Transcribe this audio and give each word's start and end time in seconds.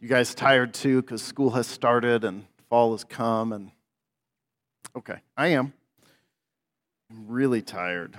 you 0.00 0.08
guys 0.08 0.34
tired 0.34 0.74
too 0.74 1.02
because 1.02 1.22
school 1.22 1.50
has 1.50 1.66
started 1.66 2.24
and 2.24 2.44
fall 2.68 2.92
has 2.92 3.04
come 3.04 3.52
and 3.52 3.70
okay, 4.96 5.16
I 5.36 5.48
am. 5.48 5.72
I'm 7.10 7.26
really 7.28 7.62
tired. 7.62 8.18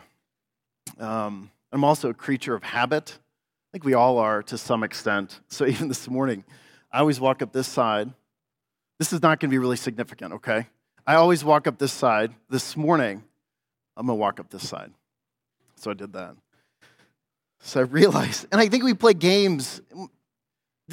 Um, 0.99 1.51
I'm 1.71 1.83
also 1.83 2.09
a 2.09 2.13
creature 2.13 2.55
of 2.55 2.63
habit. 2.63 3.17
I 3.17 3.69
think 3.71 3.85
we 3.85 3.93
all 3.93 4.17
are 4.17 4.41
to 4.43 4.57
some 4.57 4.83
extent. 4.83 5.39
So 5.47 5.65
even 5.67 5.87
this 5.87 6.09
morning, 6.09 6.43
I 6.91 6.99
always 6.99 7.19
walk 7.19 7.41
up 7.41 7.53
this 7.53 7.67
side. 7.67 8.11
This 8.97 9.13
is 9.13 9.21
not 9.21 9.39
going 9.39 9.49
to 9.49 9.53
be 9.53 9.59
really 9.59 9.77
significant, 9.77 10.33
okay? 10.33 10.67
I 11.07 11.15
always 11.15 11.43
walk 11.43 11.67
up 11.67 11.77
this 11.77 11.93
side. 11.93 12.33
This 12.49 12.75
morning, 12.75 13.23
I'm 13.95 14.07
going 14.07 14.17
to 14.17 14.19
walk 14.19 14.39
up 14.39 14.49
this 14.49 14.67
side. 14.67 14.91
So 15.75 15.91
I 15.91 15.93
did 15.93 16.13
that. 16.13 16.35
So 17.61 17.81
I 17.81 17.83
realized, 17.83 18.47
and 18.51 18.59
I 18.59 18.67
think 18.67 18.83
we 18.83 18.93
play 18.93 19.13
games. 19.13 19.81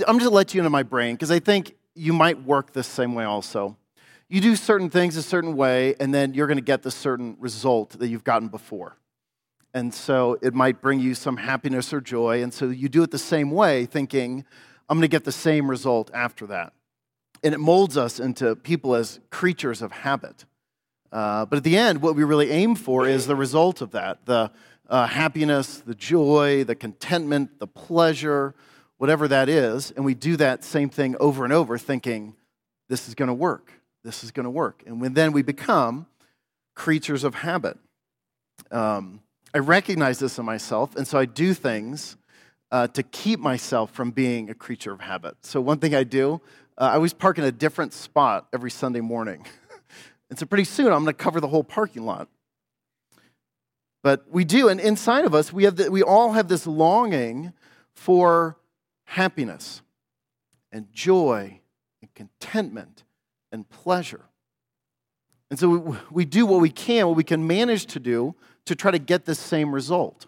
I'm 0.07 0.19
just 0.19 0.33
let 0.33 0.55
you 0.55 0.61
into 0.61 0.71
my 0.71 0.83
brain 0.83 1.15
because 1.15 1.31
I 1.31 1.39
think 1.39 1.77
you 1.95 2.13
might 2.13 2.43
work 2.43 2.73
the 2.73 2.83
same 2.83 3.15
way 3.15 3.25
also. 3.25 3.77
You 4.29 4.41
do 4.41 4.57
certain 4.57 4.91
things 4.91 5.17
a 5.17 5.23
certain 5.23 5.57
way, 5.57 5.95
and 6.01 6.13
then 6.13 6.35
you're 6.35 6.49
going 6.49 6.59
to 6.59 6.65
get 6.65 6.83
the 6.83 6.91
certain 6.91 7.37
result 7.39 7.99
that 7.99 8.09
you've 8.09 8.25
gotten 8.25 8.49
before. 8.49 8.97
And 9.73 9.95
so 9.95 10.39
it 10.43 10.55
might 10.55 10.81
bring 10.81 11.01
you 11.01 11.15
some 11.15 11.37
happiness 11.37 11.93
or 11.93 12.01
joy. 12.01 12.43
And 12.43 12.53
so 12.53 12.71
you 12.71 12.89
do 12.89 13.03
it 13.03 13.11
the 13.11 13.19
same 13.19 13.51
way, 13.51 13.87
thinking, 13.87 14.45
I'm 14.89 14.97
going 14.97 15.03
to 15.03 15.09
get 15.09 15.25
the 15.25 15.33
same 15.33 15.71
result 15.71 16.11
after 16.13 16.47
that. 16.47 16.73
And 17.45 17.55
it 17.55 17.59
molds 17.59 17.97
us 17.97 18.19
into 18.19 18.57
people 18.57 18.95
as 18.95 19.21
creatures 19.31 19.83
of 19.83 19.93
habit. 19.93 20.45
Uh, 21.13 21.45
but 21.47 21.59
at 21.59 21.65
the 21.65 21.77
end, 21.77 22.03
what 22.03 22.17
we 22.17 22.25
really 22.25 22.51
aim 22.51 22.75
for 22.75 23.07
is 23.07 23.27
the 23.27 23.37
result 23.37 23.81
of 23.81 23.93
that 23.93 24.25
the 24.27 24.51
uh, 24.89 25.07
happiness, 25.07 25.79
the 25.79 25.95
joy, 25.95 26.65
the 26.65 26.75
contentment, 26.75 27.59
the 27.59 27.67
pleasure, 27.67 28.55
whatever 28.99 29.29
that 29.29 29.49
is. 29.49 29.91
And 29.93 30.05
we 30.05 30.15
do 30.15 30.37
that 30.37 30.65
same 30.65 30.89
thing 30.89 31.17
over 31.21 31.45
and 31.45 31.53
over, 31.53 31.79
thinking, 31.79 32.35
this 32.89 33.09
is 33.09 33.15
going 33.15 33.29
to 33.29 33.35
work. 33.35 33.73
This 34.05 34.23
is 34.23 34.31
going 34.31 34.45
to 34.45 34.51
work. 34.51 34.83
And 34.87 35.01
when, 35.01 35.15
then 35.15 35.33
we 35.33 35.43
become 35.43 36.07
creatures 36.75 37.25
of 37.25 37.35
habit. 37.35 37.79
Um, 38.71 39.21
I 39.55 39.59
recognize 39.59 40.19
this 40.19 40.39
in 40.39 40.45
myself, 40.45 40.97
and 40.97 41.07
so 41.07 41.19
I 41.19 41.25
do 41.25 41.55
things 41.55 42.17
uh, 42.71 42.89
to 42.89 43.03
keep 43.03 43.41
myself 43.41 43.91
from 43.93 44.11
being 44.11 44.51
a 44.51 44.55
creature 44.55 44.93
of 44.93 45.01
habit. 45.01 45.37
So, 45.43 45.61
one 45.61 45.79
thing 45.79 45.95
I 45.95 46.05
do, 46.05 46.41
uh, 46.77 46.85
I 46.85 46.95
always 46.95 47.15
park 47.15 47.39
in 47.39 47.45
a 47.45 47.53
different 47.53 47.93
spot 47.93 48.49
every 48.53 48.71
Sunday 48.71 49.01
morning. 49.01 49.47
and 50.31 50.39
so, 50.39 50.47
pretty 50.47 50.65
soon, 50.65 50.87
I'm 50.87 51.05
going 51.05 51.07
to 51.07 51.13
cover 51.15 51.41
the 51.41 51.49
whole 51.49 51.65
parking 51.65 52.05
lot. 52.05 52.29
But 54.03 54.27
we 54.31 54.45
do, 54.45 54.69
and 54.69 54.79
inside 54.79 55.25
of 55.25 55.35
us, 55.35 55.53
we, 55.53 55.65
have 55.65 55.77
the, 55.77 55.91
we 55.91 56.03
all 56.03 56.33
have 56.33 56.49
this 56.49 56.67
longing 56.67 57.53
for 57.95 58.57
happiness 59.07 59.83
and 60.71 60.93
joy 60.93 61.61
and 62.03 62.15
contentment 62.15 63.05
and 63.51 63.69
pleasure. 63.69 64.27
And 65.51 65.59
so 65.59 65.69
we, 65.69 65.99
we 66.11 66.25
do 66.25 66.45
what 66.45 66.61
we 66.61 66.71
can, 66.71 67.07
what 67.07 67.17
we 67.17 67.25
can 67.25 67.47
manage 67.47 67.87
to 67.87 68.01
do 68.01 68.35
to 68.67 68.75
try 68.75 68.91
to 68.91 68.99
get 68.99 69.25
this 69.25 69.39
same 69.39 69.73
result. 69.73 70.27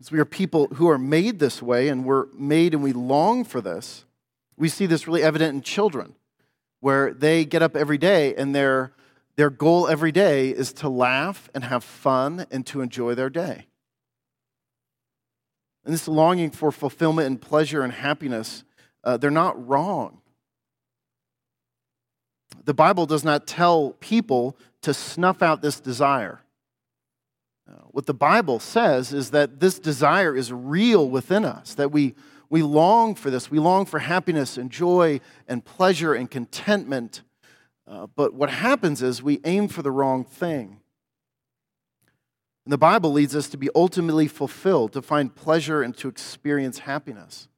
As 0.00 0.10
we 0.12 0.18
are 0.18 0.24
people 0.24 0.68
who 0.74 0.88
are 0.88 0.98
made 0.98 1.38
this 1.38 1.62
way 1.62 1.88
and 1.88 2.04
we're 2.04 2.26
made 2.32 2.74
and 2.74 2.82
we 2.82 2.92
long 2.92 3.44
for 3.44 3.60
this, 3.60 4.04
we 4.56 4.68
see 4.68 4.86
this 4.86 5.06
really 5.06 5.22
evident 5.22 5.54
in 5.54 5.62
children, 5.62 6.14
where 6.80 7.12
they 7.12 7.44
get 7.44 7.62
up 7.62 7.74
every 7.74 7.98
day 7.98 8.34
and 8.34 8.54
their, 8.54 8.92
their 9.36 9.50
goal 9.50 9.88
every 9.88 10.12
day 10.12 10.50
is 10.50 10.72
to 10.74 10.88
laugh 10.88 11.50
and 11.54 11.64
have 11.64 11.82
fun 11.82 12.46
and 12.50 12.66
to 12.66 12.82
enjoy 12.82 13.14
their 13.14 13.30
day. 13.30 13.66
And 15.84 15.92
this 15.92 16.08
longing 16.08 16.50
for 16.50 16.72
fulfillment 16.72 17.26
and 17.26 17.40
pleasure 17.40 17.82
and 17.82 17.92
happiness, 17.92 18.64
uh, 19.02 19.16
they're 19.16 19.30
not 19.30 19.68
wrong. 19.68 20.20
The 22.64 22.74
Bible 22.74 23.04
does 23.06 23.24
not 23.24 23.46
tell 23.46 23.90
people 24.00 24.56
to 24.82 24.94
snuff 24.94 25.42
out 25.42 25.60
this 25.60 25.80
desire. 25.80 26.40
Uh, 27.68 27.82
what 27.90 28.06
the 28.06 28.14
Bible 28.14 28.58
says 28.58 29.12
is 29.12 29.30
that 29.30 29.60
this 29.60 29.78
desire 29.78 30.34
is 30.34 30.52
real 30.52 31.08
within 31.08 31.44
us, 31.44 31.74
that 31.74 31.90
we, 31.90 32.14
we 32.48 32.62
long 32.62 33.14
for 33.14 33.30
this. 33.30 33.50
We 33.50 33.58
long 33.58 33.86
for 33.86 33.98
happiness 33.98 34.56
and 34.56 34.70
joy 34.70 35.20
and 35.48 35.64
pleasure 35.64 36.14
and 36.14 36.30
contentment. 36.30 37.22
Uh, 37.86 38.06
but 38.14 38.34
what 38.34 38.50
happens 38.50 39.02
is 39.02 39.22
we 39.22 39.40
aim 39.44 39.68
for 39.68 39.82
the 39.82 39.90
wrong 39.90 40.24
thing. 40.24 40.80
And 42.64 42.72
the 42.72 42.78
Bible 42.78 43.12
leads 43.12 43.36
us 43.36 43.48
to 43.50 43.56
be 43.56 43.68
ultimately 43.74 44.26
fulfilled, 44.26 44.92
to 44.92 45.02
find 45.02 45.34
pleasure 45.34 45.82
and 45.82 45.96
to 45.98 46.08
experience 46.08 46.80
happiness. 46.80 47.48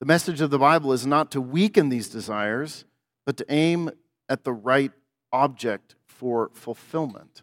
The 0.00 0.06
message 0.06 0.42
of 0.42 0.50
the 0.50 0.58
Bible 0.58 0.92
is 0.92 1.06
not 1.06 1.30
to 1.30 1.40
weaken 1.40 1.88
these 1.88 2.08
desires, 2.08 2.84
but 3.24 3.38
to 3.38 3.46
aim 3.48 3.90
at 4.28 4.44
the 4.44 4.52
right 4.52 4.92
object 5.32 5.94
for 6.04 6.50
fulfillment. 6.52 7.42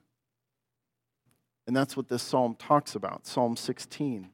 And 1.66 1.76
that's 1.76 1.98
what 1.98 2.10
this 2.10 2.22
psalm 2.22 2.56
talks 2.60 2.94
about, 2.94 3.26
Psalm 3.26 3.56
16. 3.56 4.30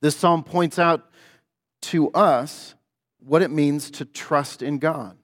This 0.00 0.16
psalm 0.16 0.42
points 0.42 0.78
out 0.78 1.10
to 1.82 2.10
us 2.12 2.74
what 3.18 3.42
it 3.42 3.50
means 3.50 3.90
to 3.92 4.04
trust 4.04 4.62
in 4.62 4.78
God. 4.78 5.16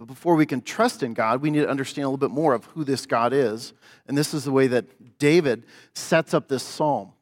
But 0.00 0.06
before 0.06 0.34
we 0.34 0.46
can 0.46 0.62
trust 0.62 1.02
in 1.02 1.12
God, 1.12 1.42
we 1.42 1.50
need 1.50 1.60
to 1.60 1.68
understand 1.68 2.06
a 2.06 2.08
little 2.08 2.16
bit 2.16 2.34
more 2.34 2.54
of 2.54 2.64
who 2.64 2.84
this 2.84 3.04
God 3.04 3.34
is. 3.34 3.74
And 4.08 4.16
this 4.16 4.32
is 4.32 4.44
the 4.44 4.50
way 4.50 4.66
that 4.66 5.18
David 5.18 5.64
sets 5.94 6.32
up 6.32 6.48
this 6.48 6.62
psalm. 6.62 7.12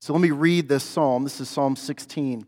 So 0.00 0.14
let 0.14 0.22
me 0.22 0.30
read 0.30 0.70
this 0.70 0.82
psalm. 0.82 1.22
This 1.22 1.38
is 1.38 1.50
Psalm 1.50 1.76
16. 1.76 2.46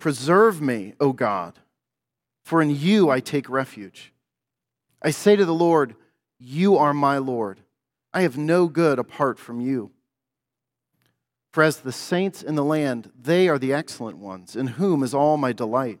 Preserve 0.00 0.60
me, 0.60 0.94
O 0.98 1.12
God, 1.12 1.60
for 2.44 2.60
in 2.60 2.70
you 2.70 3.08
I 3.08 3.20
take 3.20 3.48
refuge. 3.48 4.12
I 5.00 5.12
say 5.12 5.36
to 5.36 5.44
the 5.44 5.54
Lord, 5.54 5.94
You 6.40 6.76
are 6.76 6.92
my 6.92 7.18
Lord. 7.18 7.60
I 8.12 8.22
have 8.22 8.36
no 8.36 8.66
good 8.66 8.98
apart 8.98 9.38
from 9.38 9.60
you. 9.60 9.92
For 11.52 11.62
as 11.62 11.76
the 11.76 11.92
saints 11.92 12.42
in 12.42 12.56
the 12.56 12.64
land, 12.64 13.12
they 13.16 13.48
are 13.48 13.60
the 13.60 13.72
excellent 13.72 14.18
ones, 14.18 14.56
in 14.56 14.66
whom 14.66 15.04
is 15.04 15.14
all 15.14 15.36
my 15.36 15.52
delight. 15.52 16.00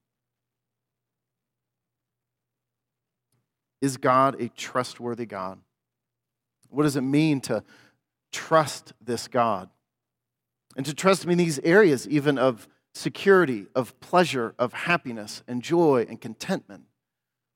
Is 3.81 3.97
God 3.97 4.39
a 4.39 4.49
trustworthy 4.49 5.25
God? 5.25 5.59
What 6.69 6.83
does 6.83 6.95
it 6.95 7.01
mean 7.01 7.41
to 7.41 7.63
trust 8.31 8.93
this 9.01 9.27
God? 9.27 9.69
And 10.77 10.85
to 10.85 10.93
trust 10.93 11.25
Him 11.25 11.31
in 11.31 11.37
these 11.37 11.59
areas, 11.59 12.07
even 12.07 12.37
of 12.37 12.67
security, 12.93 13.67
of 13.75 13.99
pleasure, 13.99 14.55
of 14.57 14.73
happiness, 14.73 15.43
and 15.47 15.61
joy, 15.61 16.05
and 16.07 16.21
contentment. 16.21 16.83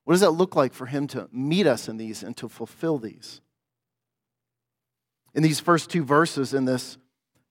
What 0.04 0.13
does 0.13 0.22
that 0.22 0.31
look 0.31 0.56
like 0.56 0.74
for 0.74 0.86
Him 0.86 1.07
to 1.07 1.30
meet 1.31 1.68
us 1.68 1.88
in 1.88 1.98
these 1.98 2.24
and 2.24 2.36
to 2.38 2.50
fulfill 2.50 2.98
these? 2.98 3.42
In 5.33 5.44
these 5.44 5.60
first 5.60 5.89
two 5.89 6.04
verses 6.04 6.54
in 6.54 6.66
this 6.66 6.98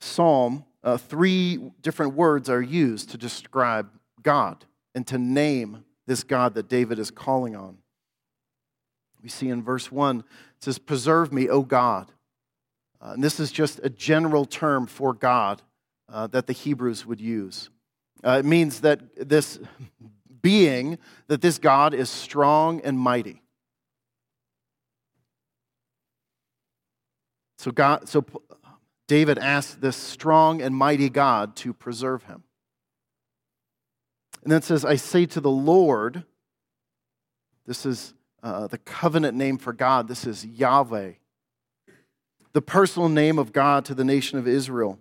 psalm, 0.00 0.64
uh, 0.82 0.96
three 0.96 1.70
different 1.80 2.14
words 2.14 2.50
are 2.50 2.62
used 2.62 3.10
to 3.10 3.18
describe 3.18 3.88
God 4.22 4.64
and 4.94 5.06
to 5.06 5.18
name 5.18 5.84
this 6.06 6.24
God 6.24 6.54
that 6.54 6.68
David 6.68 6.98
is 6.98 7.10
calling 7.10 7.56
on. 7.56 7.78
We 9.24 9.30
see 9.30 9.48
in 9.48 9.62
verse 9.62 9.90
1, 9.90 10.18
it 10.20 10.24
says, 10.60 10.78
Preserve 10.78 11.32
me, 11.32 11.48
O 11.48 11.62
God. 11.62 12.12
Uh, 13.00 13.12
and 13.14 13.24
this 13.24 13.40
is 13.40 13.50
just 13.50 13.80
a 13.82 13.88
general 13.88 14.44
term 14.44 14.86
for 14.86 15.14
God 15.14 15.62
uh, 16.12 16.26
that 16.26 16.46
the 16.46 16.52
Hebrews 16.52 17.06
would 17.06 17.22
use. 17.22 17.70
Uh, 18.22 18.36
it 18.40 18.44
means 18.44 18.82
that 18.82 19.00
this 19.16 19.58
being, 20.42 20.98
that 21.28 21.40
this 21.40 21.56
God 21.56 21.94
is 21.94 22.10
strong 22.10 22.82
and 22.82 22.98
mighty. 22.98 23.40
So, 27.56 27.70
God, 27.70 28.10
so 28.10 28.26
David 29.08 29.38
asked 29.38 29.80
this 29.80 29.96
strong 29.96 30.60
and 30.60 30.76
mighty 30.76 31.08
God 31.08 31.56
to 31.56 31.72
preserve 31.72 32.24
him. 32.24 32.44
And 34.42 34.52
then 34.52 34.58
it 34.58 34.64
says, 34.64 34.84
I 34.84 34.96
say 34.96 35.24
to 35.24 35.40
the 35.40 35.50
Lord, 35.50 36.24
this 37.64 37.86
is 37.86 38.12
uh, 38.44 38.66
the 38.66 38.78
covenant 38.78 39.36
name 39.36 39.56
for 39.56 39.72
God, 39.72 40.06
this 40.06 40.26
is 40.26 40.44
Yahweh, 40.44 41.12
the 42.52 42.62
personal 42.62 43.08
name 43.08 43.38
of 43.38 43.52
God 43.52 43.86
to 43.86 43.94
the 43.94 44.04
nation 44.04 44.38
of 44.38 44.46
Israel. 44.46 45.00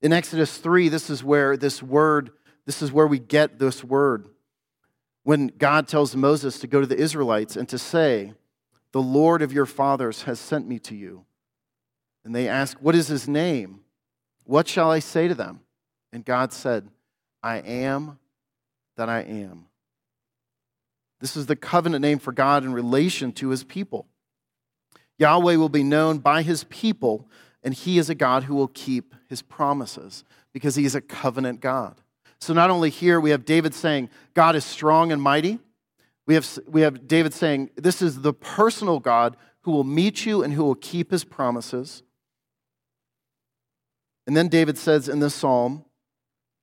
In 0.00 0.12
Exodus 0.12 0.56
3, 0.56 0.88
this 0.88 1.10
is 1.10 1.24
where 1.24 1.56
this 1.56 1.82
word, 1.82 2.30
this 2.66 2.80
is 2.80 2.92
where 2.92 3.08
we 3.08 3.18
get 3.18 3.58
this 3.58 3.82
word. 3.82 4.28
When 5.24 5.48
God 5.48 5.88
tells 5.88 6.14
Moses 6.14 6.60
to 6.60 6.68
go 6.68 6.80
to 6.80 6.86
the 6.86 6.96
Israelites 6.96 7.56
and 7.56 7.68
to 7.68 7.76
say, 7.76 8.32
The 8.92 9.02
Lord 9.02 9.42
of 9.42 9.52
your 9.52 9.66
fathers 9.66 10.22
has 10.22 10.38
sent 10.38 10.66
me 10.66 10.78
to 10.78 10.94
you. 10.94 11.26
And 12.24 12.34
they 12.34 12.48
ask, 12.48 12.78
What 12.78 12.94
is 12.94 13.08
his 13.08 13.28
name? 13.28 13.80
What 14.44 14.68
shall 14.68 14.90
I 14.90 15.00
say 15.00 15.28
to 15.28 15.34
them? 15.34 15.60
And 16.12 16.24
God 16.24 16.52
said, 16.52 16.88
I 17.42 17.56
am 17.56 18.18
that 18.96 19.08
I 19.08 19.20
am. 19.20 19.66
This 21.20 21.36
is 21.36 21.46
the 21.46 21.56
covenant 21.56 22.02
name 22.02 22.18
for 22.18 22.32
God 22.32 22.64
in 22.64 22.72
relation 22.72 23.32
to 23.32 23.50
his 23.50 23.62
people. 23.62 24.06
Yahweh 25.18 25.56
will 25.56 25.68
be 25.68 25.82
known 25.82 26.18
by 26.18 26.42
his 26.42 26.64
people, 26.64 27.28
and 27.62 27.74
he 27.74 27.98
is 27.98 28.08
a 28.08 28.14
God 28.14 28.44
who 28.44 28.54
will 28.54 28.68
keep 28.68 29.14
his 29.28 29.42
promises 29.42 30.24
because 30.52 30.76
he 30.76 30.86
is 30.86 30.94
a 30.94 31.00
covenant 31.00 31.60
God. 31.60 32.00
So, 32.40 32.54
not 32.54 32.70
only 32.70 32.88
here, 32.88 33.20
we 33.20 33.30
have 33.30 33.44
David 33.44 33.74
saying, 33.74 34.08
God 34.32 34.56
is 34.56 34.64
strong 34.64 35.12
and 35.12 35.20
mighty. 35.20 35.58
We 36.26 36.34
have, 36.34 36.58
we 36.66 36.80
have 36.80 37.06
David 37.06 37.34
saying, 37.34 37.70
This 37.76 38.00
is 38.00 38.22
the 38.22 38.32
personal 38.32 38.98
God 38.98 39.36
who 39.62 39.72
will 39.72 39.84
meet 39.84 40.24
you 40.24 40.42
and 40.42 40.54
who 40.54 40.64
will 40.64 40.74
keep 40.74 41.10
his 41.10 41.22
promises. 41.22 42.02
And 44.26 44.34
then 44.34 44.48
David 44.48 44.78
says 44.78 45.06
in 45.06 45.20
this 45.20 45.34
psalm, 45.34 45.84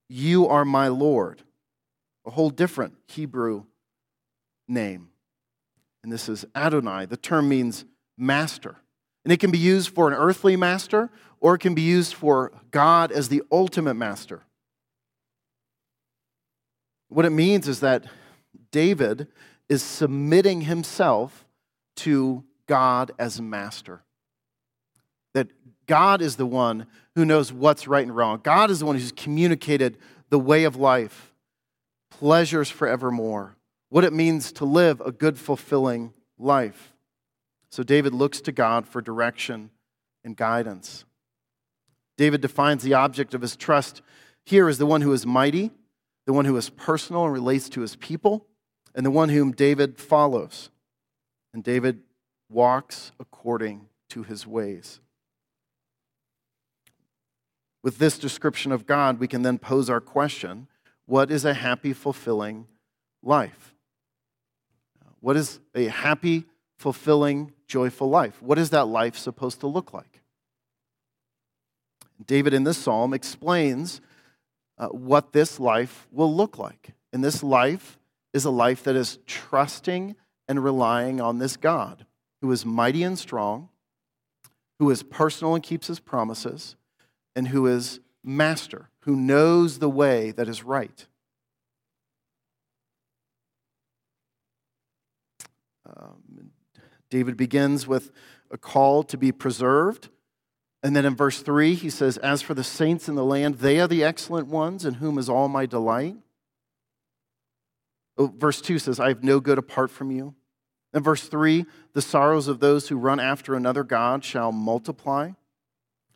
You 0.10 0.48
are 0.48 0.66
my 0.66 0.88
Lord, 0.88 1.44
a 2.26 2.32
whole 2.32 2.50
different 2.50 2.96
Hebrew 3.08 3.66
name. 4.68 5.10
And 6.04 6.12
this 6.12 6.30
is 6.30 6.46
Adonai. 6.56 7.06
The 7.06 7.18
term 7.18 7.50
means 7.50 7.86
master. 8.18 8.78
And 9.24 9.32
it 9.32 9.40
can 9.40 9.52
be 9.52 9.58
used 9.58 9.90
for 9.90 10.08
an 10.08 10.14
earthly 10.14 10.56
master 10.56 11.10
or 11.40 11.56
it 11.56 11.60
can 11.60 11.76
be 11.76 11.82
used 11.82 12.14
for 12.14 12.52
God 12.72 13.12
as 13.12 13.30
the 13.30 13.44
ultimate 13.52 13.96
master. 13.96 14.44
What 17.10 17.26
it 17.26 17.32
means 17.32 17.68
is 17.68 17.80
that 17.82 18.06
David 18.72 19.28
is 19.70 19.84
submitting 19.84 20.62
himself 20.62 21.46
to 21.98 22.44
God 22.68 23.12
as 23.20 23.42
master. 23.42 24.04
That 25.34 25.50
God 25.88 26.22
is 26.22 26.36
the 26.36 26.46
one 26.46 26.88
who 27.16 27.26
knows 27.26 27.52
what's 27.52 27.88
right 27.88 28.06
and 28.06 28.16
wrong. 28.16 28.40
God 28.44 28.72
is 28.72 28.80
the 28.80 28.86
one 28.86 28.96
who's 28.96 29.12
communicated 29.12 29.98
the 30.30 30.40
way 30.40 30.64
of 30.64 30.76
life, 30.76 31.34
pleasures 32.12 32.70
forevermore, 32.70 33.57
what 33.90 34.04
it 34.04 34.14
means 34.14 34.52
to 34.54 34.66
live 34.66 35.02
a 35.02 35.12
good, 35.12 35.38
fulfilling 35.38 36.14
life. 36.38 36.94
So 37.70 37.84
David 37.84 38.14
looks 38.14 38.42
to 38.42 38.52
God 38.52 38.88
for 38.88 39.02
direction 39.02 39.70
and 40.24 40.36
guidance. 40.36 41.06
David 42.18 42.42
defines 42.42 42.84
the 42.84 42.94
object 42.94 43.34
of 43.34 43.42
his 43.42 43.56
trust 43.56 44.02
here 44.46 44.68
as 44.68 44.78
the 44.78 44.86
one 44.86 45.02
who 45.02 45.14
is 45.14 45.26
mighty, 45.26 45.72
the 46.26 46.34
one 46.34 46.46
who 46.46 46.58
is 46.58 46.70
personal 46.70 47.26
and 47.26 47.34
relates 47.34 47.70
to 47.70 47.82
his 47.82 47.96
people, 47.96 48.48
and 48.96 49.06
the 49.06 49.12
one 49.12 49.30
whom 49.30 49.52
David 49.52 49.98
follows. 49.98 50.70
And 51.54 51.64
David 51.64 52.02
walks 52.50 53.12
according 53.20 53.88
to 54.10 54.24
his 54.24 54.48
ways. 54.48 55.00
With 57.84 58.00
this 58.00 58.18
description 58.18 58.72
of 58.72 58.86
God, 58.86 59.20
we 59.20 59.28
can 59.28 59.44
then 59.44 59.60
pose 59.60 59.90
our 59.90 60.02
question 60.02 60.68
what 61.06 61.32
is 61.32 61.46
a 61.46 61.54
happy, 61.54 61.94
fulfilling 61.94 62.68
life? 63.24 63.74
What 65.20 65.36
is 65.36 65.60
a 65.76 65.86
happy, 65.86 66.46
fulfilling, 66.78 67.52
joyful 67.68 68.10
life? 68.10 68.42
What 68.42 68.58
is 68.58 68.70
that 68.72 68.88
life 68.88 69.18
supposed 69.18 69.60
to 69.62 69.68
look 69.68 69.94
like? 69.94 70.22
David 72.26 72.54
in 72.54 72.64
this 72.64 72.78
psalm 72.78 73.14
explains 73.14 74.02
uh, 74.78 74.88
what 74.88 75.34
this 75.34 75.60
life 75.60 76.08
will 76.12 76.34
look 76.34 76.58
like. 76.58 76.94
And 77.14 77.24
this 77.24 77.44
life 77.44 77.98
is 78.34 78.46
a 78.46 78.50
life 78.50 78.84
that 78.84 78.96
is 78.96 79.20
trusting 79.26 80.16
and 80.48 80.64
relying 80.64 81.20
on 81.22 81.40
this 81.40 81.58
God 81.58 82.06
who 82.42 82.52
is 82.52 82.66
mighty 82.66 83.04
and 83.04 83.18
strong, 83.18 83.70
who 84.80 84.90
is 84.90 85.04
personal 85.04 85.56
and 85.56 85.64
keeps 85.64 85.88
his 85.88 86.00
promises, 86.00 86.76
and 87.36 87.48
who 87.48 87.66
is 87.66 88.00
master, 88.24 88.90
who 89.02 89.16
knows 89.16 89.80
the 89.80 89.90
way 89.90 90.32
that 90.32 90.48
is 90.48 90.64
right. 90.64 91.08
Um, 95.88 96.52
David 97.10 97.38
begins 97.38 97.88
with 97.88 98.12
a 98.52 98.58
call 98.58 99.04
to 99.04 99.18
be 99.18 99.32
preserved. 99.32 100.10
And 100.84 100.96
then 100.96 101.06
in 101.06 101.16
verse 101.16 101.42
3, 101.42 101.74
he 101.74 101.90
says, 101.90 102.18
As 102.18 102.42
for 102.42 102.54
the 102.54 102.64
saints 102.64 103.10
in 103.10 103.16
the 103.16 103.26
land, 103.26 103.56
they 103.56 103.80
are 103.80 103.88
the 103.88 104.04
excellent 104.04 104.48
ones, 104.48 104.86
in 104.86 104.96
whom 104.96 105.18
is 105.18 105.30
all 105.30 105.48
my 105.48 105.66
delight. 105.66 106.16
Oh, 108.18 108.34
verse 108.36 108.62
2 108.62 108.80
says, 108.80 109.00
I 109.00 109.10
have 109.10 109.24
no 109.24 109.40
good 109.40 109.58
apart 109.58 109.92
from 109.92 110.12
you. 110.12 110.36
And 110.94 111.04
verse 111.04 111.28
3, 111.28 111.66
the 111.94 112.02
sorrows 112.02 112.48
of 112.48 112.60
those 112.60 112.88
who 112.88 112.98
run 112.98 113.20
after 113.20 113.56
another 113.56 113.84
God 113.84 114.24
shall 114.24 114.52
multiply. 114.52 115.32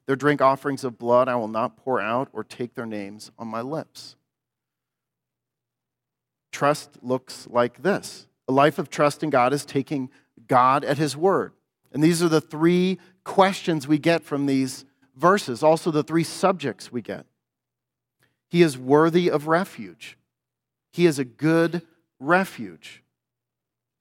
Their 0.06 0.15
drink 0.15 0.41
offerings 0.41 0.83
of 0.83 0.97
blood 0.97 1.27
I 1.27 1.35
will 1.35 1.47
not 1.47 1.77
pour 1.77 2.01
out 2.01 2.29
or 2.33 2.44
take 2.44 2.74
their 2.74 2.85
names 2.85 3.31
on 3.38 3.47
my 3.47 3.62
lips. 3.62 4.15
Trust 6.51 6.97
looks 7.01 7.47
like 7.50 7.81
this 7.81 8.27
a 8.51 8.53
life 8.53 8.77
of 8.77 8.89
trust 8.89 9.24
in 9.24 9.30
God 9.30 9.53
is 9.53 9.63
taking 9.63 10.09
God 10.45 10.83
at 10.83 10.98
His 10.98 11.15
word. 11.15 11.53
And 11.94 12.03
these 12.03 12.21
are 12.21 12.27
the 12.27 12.42
three 12.42 13.00
questions 13.24 13.88
we 13.88 13.98
get 13.98 14.24
from 14.24 14.45
these 14.45 14.83
verses, 15.15 15.63
also 15.63 15.89
the 15.89 16.03
three 16.03 16.25
subjects 16.25 16.92
we 16.92 17.01
get. 17.01 17.25
He 18.50 18.62
is 18.62 18.77
worthy 18.77 19.30
of 19.31 19.48
refuge, 19.48 20.18
He 20.91 21.05
is 21.05 21.17
a 21.17 21.25
good 21.25 21.81
refuge. 22.20 23.03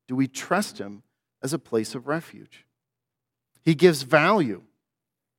Do 0.09 0.17
we 0.17 0.27
trust 0.27 0.79
Him 0.79 1.05
as 1.41 1.53
a 1.53 1.59
place 1.59 1.95
of 1.95 2.09
refuge? 2.09 2.67
He 3.63 3.77
gives 3.77 4.03
value. 4.03 4.63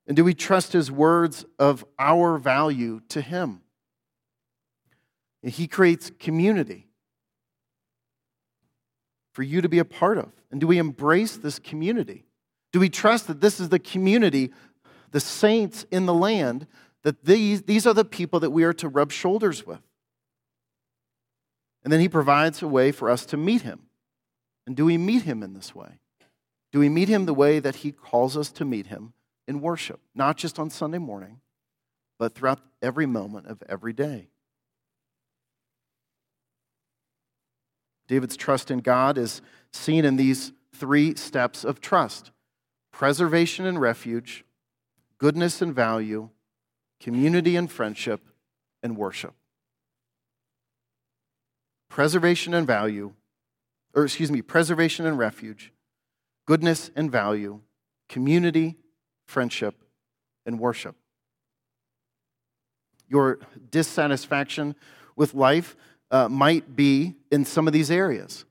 And 0.07 0.15
do 0.15 0.23
we 0.23 0.33
trust 0.33 0.73
his 0.73 0.91
words 0.91 1.45
of 1.59 1.85
our 1.99 2.37
value 2.37 3.01
to 3.09 3.21
him? 3.21 3.61
He 5.43 5.67
creates 5.67 6.11
community 6.19 6.90
for 9.33 9.43
you 9.43 9.61
to 9.61 9.69
be 9.69 9.79
a 9.79 9.85
part 9.85 10.17
of. 10.17 10.31
And 10.51 10.59
do 10.59 10.67
we 10.67 10.77
embrace 10.77 11.37
this 11.37 11.59
community? 11.59 12.25
Do 12.71 12.79
we 12.79 12.89
trust 12.89 13.27
that 13.27 13.41
this 13.41 13.59
is 13.59 13.69
the 13.69 13.79
community, 13.79 14.51
the 15.11 15.19
saints 15.19 15.85
in 15.91 16.05
the 16.05 16.13
land, 16.13 16.67
that 17.03 17.25
these, 17.25 17.63
these 17.63 17.87
are 17.87 17.93
the 17.93 18.05
people 18.05 18.39
that 18.41 18.51
we 18.51 18.63
are 18.63 18.73
to 18.73 18.87
rub 18.87 19.11
shoulders 19.11 19.65
with? 19.65 19.81
And 21.83 21.91
then 21.91 21.99
he 21.99 22.09
provides 22.09 22.61
a 22.61 22.67
way 22.67 22.91
for 22.91 23.09
us 23.09 23.25
to 23.27 23.37
meet 23.37 23.61
him. 23.63 23.87
And 24.67 24.75
do 24.75 24.85
we 24.85 24.97
meet 24.97 25.23
him 25.23 25.41
in 25.41 25.53
this 25.53 25.73
way? 25.73 25.99
Do 26.71 26.79
we 26.79 26.89
meet 26.89 27.09
him 27.09 27.25
the 27.25 27.33
way 27.33 27.59
that 27.59 27.77
he 27.77 27.91
calls 27.91 28.37
us 28.37 28.51
to 28.51 28.65
meet 28.65 28.87
him? 28.87 29.13
in 29.51 29.61
worship, 29.61 29.99
not 30.15 30.37
just 30.37 30.57
on 30.57 30.69
Sunday 30.69 30.97
morning, 30.97 31.41
but 32.17 32.33
throughout 32.33 32.61
every 32.81 33.05
moment 33.05 33.47
of 33.47 33.61
every 33.67 33.93
day. 33.93 34.29
David's 38.11 38.35
trust 38.35 38.69
in 38.69 38.79
God 38.79 39.17
is 39.17 39.41
seen 39.71 40.03
in 40.03 40.17
these 40.17 40.51
three 40.75 41.15
steps 41.15 41.63
of 41.63 41.79
trust 41.79 42.31
preservation 42.91 43.65
and 43.65 43.79
refuge, 43.79 44.43
goodness 45.17 45.61
and 45.61 45.73
value, 45.73 46.27
community 46.99 47.55
and 47.55 47.71
friendship, 47.71 48.27
and 48.83 48.97
worship. 48.97 49.33
Preservation 51.87 52.53
and 52.53 52.67
value, 52.67 53.13
or 53.93 54.03
excuse 54.03 54.29
me, 54.29 54.41
preservation 54.41 55.05
and 55.05 55.17
refuge, 55.17 55.71
goodness 56.45 56.91
and 56.97 57.09
value, 57.09 57.61
community 58.09 58.75
friendship, 59.25 59.75
and 60.45 60.59
worship. 60.59 60.97
Your 63.07 63.39
dissatisfaction 63.69 64.75
with 65.15 65.33
life 65.33 65.77
uh, 66.11 66.27
might 66.29 66.75
be 66.75 67.15
in 67.31 67.45
some 67.45 67.65
of 67.65 67.73
these 67.73 67.89
areas. 67.89 68.45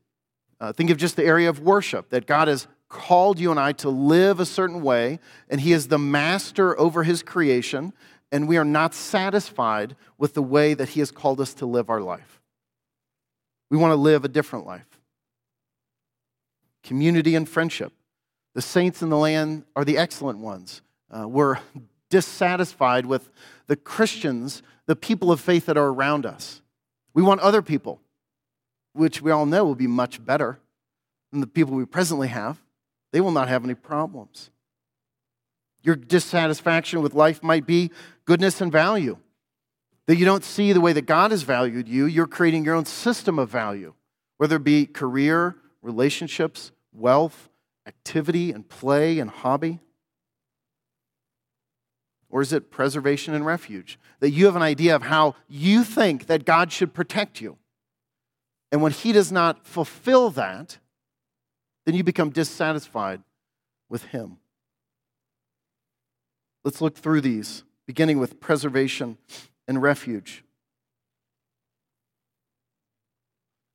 Uh, 0.61 0.73
think 0.73 0.91
of 0.91 0.97
just 0.97 1.17
the 1.17 1.25
area 1.25 1.49
of 1.49 1.61
worship 1.61 2.11
that 2.11 2.27
God 2.27 2.49
has 2.49 2.67
called 2.89 3.39
you 3.39 3.51
and 3.51 3.61
I 3.61 3.73
to 3.73 3.89
live 3.89 4.41
a 4.41 4.47
certain 4.47 4.83
way, 4.83 5.21
and 5.49 5.61
He 5.61 5.73
is 5.73 5.89
the 5.89 5.99
master 5.99 6.79
over 6.79 7.05
His 7.05 7.23
creation, 7.23 7.93
and 8.33 8.49
we 8.49 8.57
are 8.57 8.65
not 8.65 8.95
satisfied 8.95 9.95
with 10.19 10.35
the 10.35 10.43
way 10.43 10.75
that 10.75 10.91
He 10.91 11.01
has 11.01 11.11
called 11.11 11.41
us 11.41 11.55
to 11.55 11.67
live 11.67 11.89
our 11.89 12.01
life. 12.01 12.41
We 13.71 13.79
want 13.79 13.93
to 13.93 13.97
live 13.97 14.25
a 14.25 14.29
different 14.29 14.67
life. 14.67 15.01
Community 16.83 17.35
and 17.35 17.49
friendship. 17.49 17.93
The 18.55 18.63
saints 18.63 19.01
in 19.01 19.11
the 19.11 19.17
land 19.17 19.65
are 19.77 19.85
the 19.85 19.97
excellent 19.97 20.41
ones. 20.41 20.83
Uh, 21.11 21.29
we're 21.29 21.59
dissatisfied 22.11 23.07
with 23.07 23.31
the 23.69 23.77
Christians, 23.77 24.63
the 24.87 24.97
people 24.97 25.31
of 25.31 25.41
faith 25.41 25.67
that 25.67 25.77
are 25.77 25.89
around 25.89 26.27
us. 26.27 26.60
We 27.15 27.23
want 27.23 27.41
other 27.41 27.63
people, 27.63 28.01
which 28.93 29.21
we 29.21 29.31
all 29.31 29.47
know 29.47 29.65
will 29.65 29.75
be 29.75 29.87
much 29.87 30.25
better 30.25 30.61
than 31.31 31.41
the 31.41 31.47
people 31.47 31.75
we 31.75 31.85
presently 31.85 32.29
have. 32.29 32.63
They 33.13 33.21
will 33.21 33.31
not 33.31 33.49
have 33.49 33.65
any 33.65 33.75
problems. 33.75 34.51
Your 35.83 35.97
dissatisfaction 35.97 37.03
with 37.03 37.15
life 37.15 37.43
might 37.43 37.67
be 37.67 37.91
goodness 38.25 38.61
and 38.61 38.71
value. 38.71 39.19
That 40.07 40.17
you 40.17 40.25
don't 40.25 40.45
see 40.45 40.73
the 40.73 40.81
way 40.81 40.93
that 40.93 41.07
God 41.07 41.31
has 41.31 41.43
valued 41.43 41.89
you, 41.89 42.07
you're 42.07 42.27
creating 42.27 42.65
your 42.65 42.75
own 42.75 42.85
system 42.85 43.39
of 43.39 43.49
value, 43.49 43.95
whether 44.39 44.57
it 44.57 44.65
be 44.65 44.87
career, 44.87 45.57
relationships, 45.83 46.73
wealth, 46.93 47.49
activity 47.87 48.53
and 48.53 48.69
play 48.69 49.19
and 49.19 49.31
hobby. 49.31 49.81
Or 52.31 52.41
is 52.41 52.53
it 52.53 52.71
preservation 52.71 53.35
and 53.35 53.45
refuge? 53.45 53.99
That 54.21 54.31
you 54.31 54.47
have 54.47 54.57
an 54.57 54.63
idea 54.63 54.95
of 54.95 55.03
how 55.03 55.35
you 55.49 55.85
think 55.85 56.27
that 56.27 56.45
God 56.45 56.73
should 56.73 56.95
protect 56.95 57.41
you. 57.41 57.59
And 58.71 58.83
when 58.83 58.93
He 58.93 59.13
does 59.13 59.33
not 59.33 59.67
fulfill 59.67 60.31
that, 60.31 60.79
then 61.85 61.95
you 61.95 62.05
become 62.05 62.31
dissatisfied 62.31 63.23
with 63.89 64.05
Him. 64.07 64.37
Let's 66.65 66.81
look 66.81 66.97
through 66.97 67.23
these, 67.23 67.65
beginning 67.87 68.19
with 68.19 68.39
preservation 68.39 69.19
and 69.67 69.83
refuge. 69.83 70.45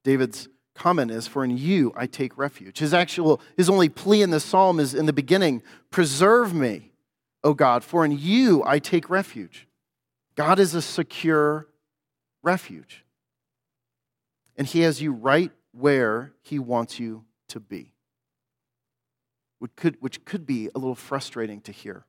David's 0.03 0.47
comment 0.75 1.11
is, 1.11 1.27
For 1.27 1.43
in 1.43 1.57
you 1.57 1.91
I 1.97 2.05
take 2.05 2.37
refuge. 2.37 2.79
His 2.79 2.93
actual, 2.93 3.41
his 3.57 3.69
only 3.69 3.89
plea 3.89 4.21
in 4.21 4.29
the 4.29 4.39
psalm 4.39 4.79
is 4.79 4.93
in 4.93 5.07
the 5.07 5.13
beginning, 5.13 5.63
Preserve 5.89 6.53
me, 6.53 6.91
O 7.45 7.53
God, 7.53 7.85
for 7.85 8.03
in 8.03 8.11
you 8.11 8.61
I 8.65 8.79
take 8.79 9.09
refuge. 9.09 9.67
God 10.35 10.59
is 10.59 10.73
a 10.73 10.81
secure 10.81 11.67
refuge. 12.43 13.05
And 14.57 14.67
he 14.67 14.81
has 14.81 15.01
you 15.01 15.13
right 15.13 15.51
where 15.71 16.33
he 16.41 16.59
wants 16.59 16.99
you 16.99 17.23
to 17.47 17.61
be, 17.61 17.93
which 19.59 19.71
could, 19.77 19.95
which 20.01 20.25
could 20.25 20.45
be 20.45 20.69
a 20.75 20.77
little 20.77 20.95
frustrating 20.95 21.61
to 21.61 21.71
hear. 21.71 22.05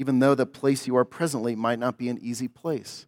even 0.00 0.18
though 0.18 0.34
the 0.34 0.46
place 0.46 0.86
you 0.86 0.96
are 0.96 1.04
presently 1.04 1.54
might 1.54 1.78
not 1.78 1.98
be 1.98 2.08
an 2.08 2.18
easy 2.22 2.48
place. 2.48 3.06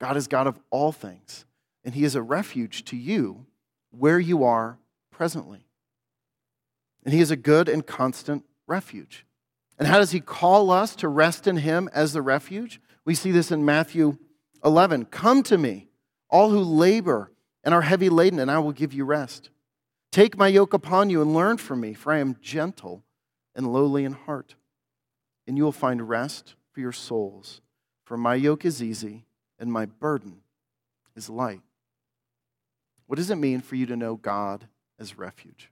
God 0.00 0.16
is 0.16 0.28
God 0.28 0.46
of 0.46 0.60
all 0.70 0.92
things, 0.92 1.44
and 1.84 1.92
He 1.92 2.04
is 2.04 2.14
a 2.14 2.22
refuge 2.22 2.84
to 2.84 2.96
you 2.96 3.46
where 3.90 4.20
you 4.20 4.44
are 4.44 4.78
presently. 5.10 5.66
And 7.04 7.12
He 7.12 7.20
is 7.20 7.30
a 7.30 7.36
good 7.36 7.68
and 7.68 7.86
constant 7.86 8.44
refuge. 8.66 9.26
And 9.78 9.88
how 9.88 9.98
does 9.98 10.12
He 10.12 10.20
call 10.20 10.70
us 10.70 10.94
to 10.96 11.08
rest 11.08 11.46
in 11.46 11.58
Him 11.58 11.88
as 11.92 12.12
the 12.12 12.22
refuge? 12.22 12.80
We 13.04 13.14
see 13.14 13.30
this 13.30 13.50
in 13.50 13.64
Matthew 13.64 14.18
11. 14.64 15.06
Come 15.06 15.42
to 15.44 15.58
me, 15.58 15.88
all 16.30 16.50
who 16.50 16.60
labor 16.60 17.32
and 17.62 17.74
are 17.74 17.82
heavy 17.82 18.08
laden, 18.08 18.38
and 18.38 18.50
I 18.50 18.58
will 18.58 18.72
give 18.72 18.92
you 18.92 19.04
rest. 19.04 19.50
Take 20.12 20.38
my 20.38 20.48
yoke 20.48 20.72
upon 20.72 21.10
you 21.10 21.20
and 21.20 21.34
learn 21.34 21.56
from 21.56 21.80
me, 21.80 21.92
for 21.94 22.12
I 22.12 22.18
am 22.18 22.36
gentle 22.40 23.04
and 23.54 23.72
lowly 23.72 24.04
in 24.04 24.12
heart 24.12 24.54
and 25.46 25.56
you 25.56 25.64
will 25.64 25.72
find 25.72 26.08
rest 26.08 26.54
for 26.72 26.80
your 26.80 26.92
souls. 26.92 27.60
For 28.04 28.16
my 28.16 28.34
yoke 28.34 28.64
is 28.64 28.82
easy 28.82 29.24
and 29.58 29.72
my 29.72 29.86
burden 29.86 30.40
is 31.16 31.28
light. 31.28 31.60
What 33.06 33.16
does 33.16 33.30
it 33.30 33.36
mean 33.36 33.60
for 33.60 33.76
you 33.76 33.86
to 33.86 33.96
know 33.96 34.16
God 34.16 34.66
as 34.98 35.18
refuge? 35.18 35.70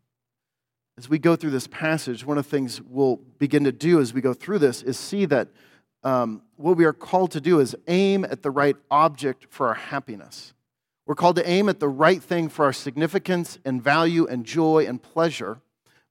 As 0.98 1.08
we 1.08 1.18
go 1.18 1.36
through 1.36 1.50
this 1.50 1.66
passage, 1.66 2.24
one 2.24 2.38
of 2.38 2.44
the 2.44 2.50
things 2.50 2.80
we'll 2.82 3.16
begin 3.38 3.64
to 3.64 3.72
do 3.72 4.00
as 4.00 4.12
we 4.12 4.20
go 4.20 4.34
through 4.34 4.58
this 4.58 4.82
is 4.82 4.98
see 4.98 5.24
that 5.26 5.48
um, 6.04 6.42
what 6.56 6.76
we 6.76 6.84
are 6.84 6.92
called 6.92 7.30
to 7.32 7.40
do 7.40 7.60
is 7.60 7.74
aim 7.88 8.24
at 8.24 8.42
the 8.42 8.50
right 8.50 8.76
object 8.90 9.46
for 9.50 9.68
our 9.68 9.74
happiness. 9.74 10.52
We're 11.06 11.14
called 11.14 11.36
to 11.36 11.48
aim 11.48 11.68
at 11.68 11.80
the 11.80 11.88
right 11.88 12.22
thing 12.22 12.48
for 12.48 12.64
our 12.64 12.72
significance 12.72 13.58
and 13.64 13.82
value 13.82 14.26
and 14.26 14.44
joy 14.44 14.84
and 14.86 15.02
pleasure. 15.02 15.60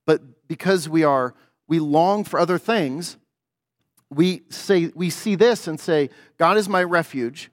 But 0.05 0.47
because 0.47 0.89
we 0.89 1.03
are 1.03 1.33
we 1.67 1.79
long 1.79 2.23
for 2.23 2.39
other 2.39 2.57
things, 2.57 3.17
we 4.09 4.41
say 4.49 4.91
we 4.93 5.09
see 5.09 5.35
this 5.35 5.67
and 5.67 5.79
say, 5.79 6.09
God 6.37 6.57
is 6.57 6.67
my 6.67 6.83
refuge. 6.83 7.49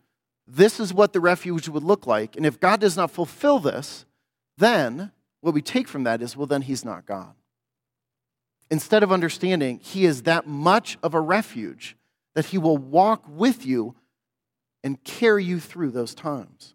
This 0.47 0.81
is 0.81 0.95
what 0.95 1.13
the 1.13 1.21
refuge 1.21 1.69
would 1.69 1.85
look 1.85 2.07
like. 2.07 2.37
And 2.37 2.45
if 2.47 2.59
God 2.59 2.81
does 2.81 2.97
not 2.97 3.11
fulfill 3.11 3.59
this, 3.59 4.07
then 4.57 5.13
what 5.41 5.55
we 5.55 5.63
take 5.63 5.89
from 5.89 6.05
that 6.05 6.23
is, 6.23 6.37
well, 6.37 6.47
then 6.47 6.63
he's 6.63 6.85
not 6.85 7.07
God. 7.07 7.35
Instead 8.71 9.03
of 9.03 9.13
understanding 9.13 9.79
he 9.83 10.05
is 10.05 10.23
that 10.23 10.47
much 10.47 10.99
of 11.03 11.15
a 11.15 11.21
refuge 11.21 11.97
that 12.35 12.47
he 12.47 12.59
will 12.59 12.77
walk 12.77 13.25
with 13.29 13.65
you 13.65 13.95
and 14.85 15.03
carry 15.05 15.45
you 15.45 15.59
through 15.59 15.91
those 15.91 16.15
times. 16.15 16.75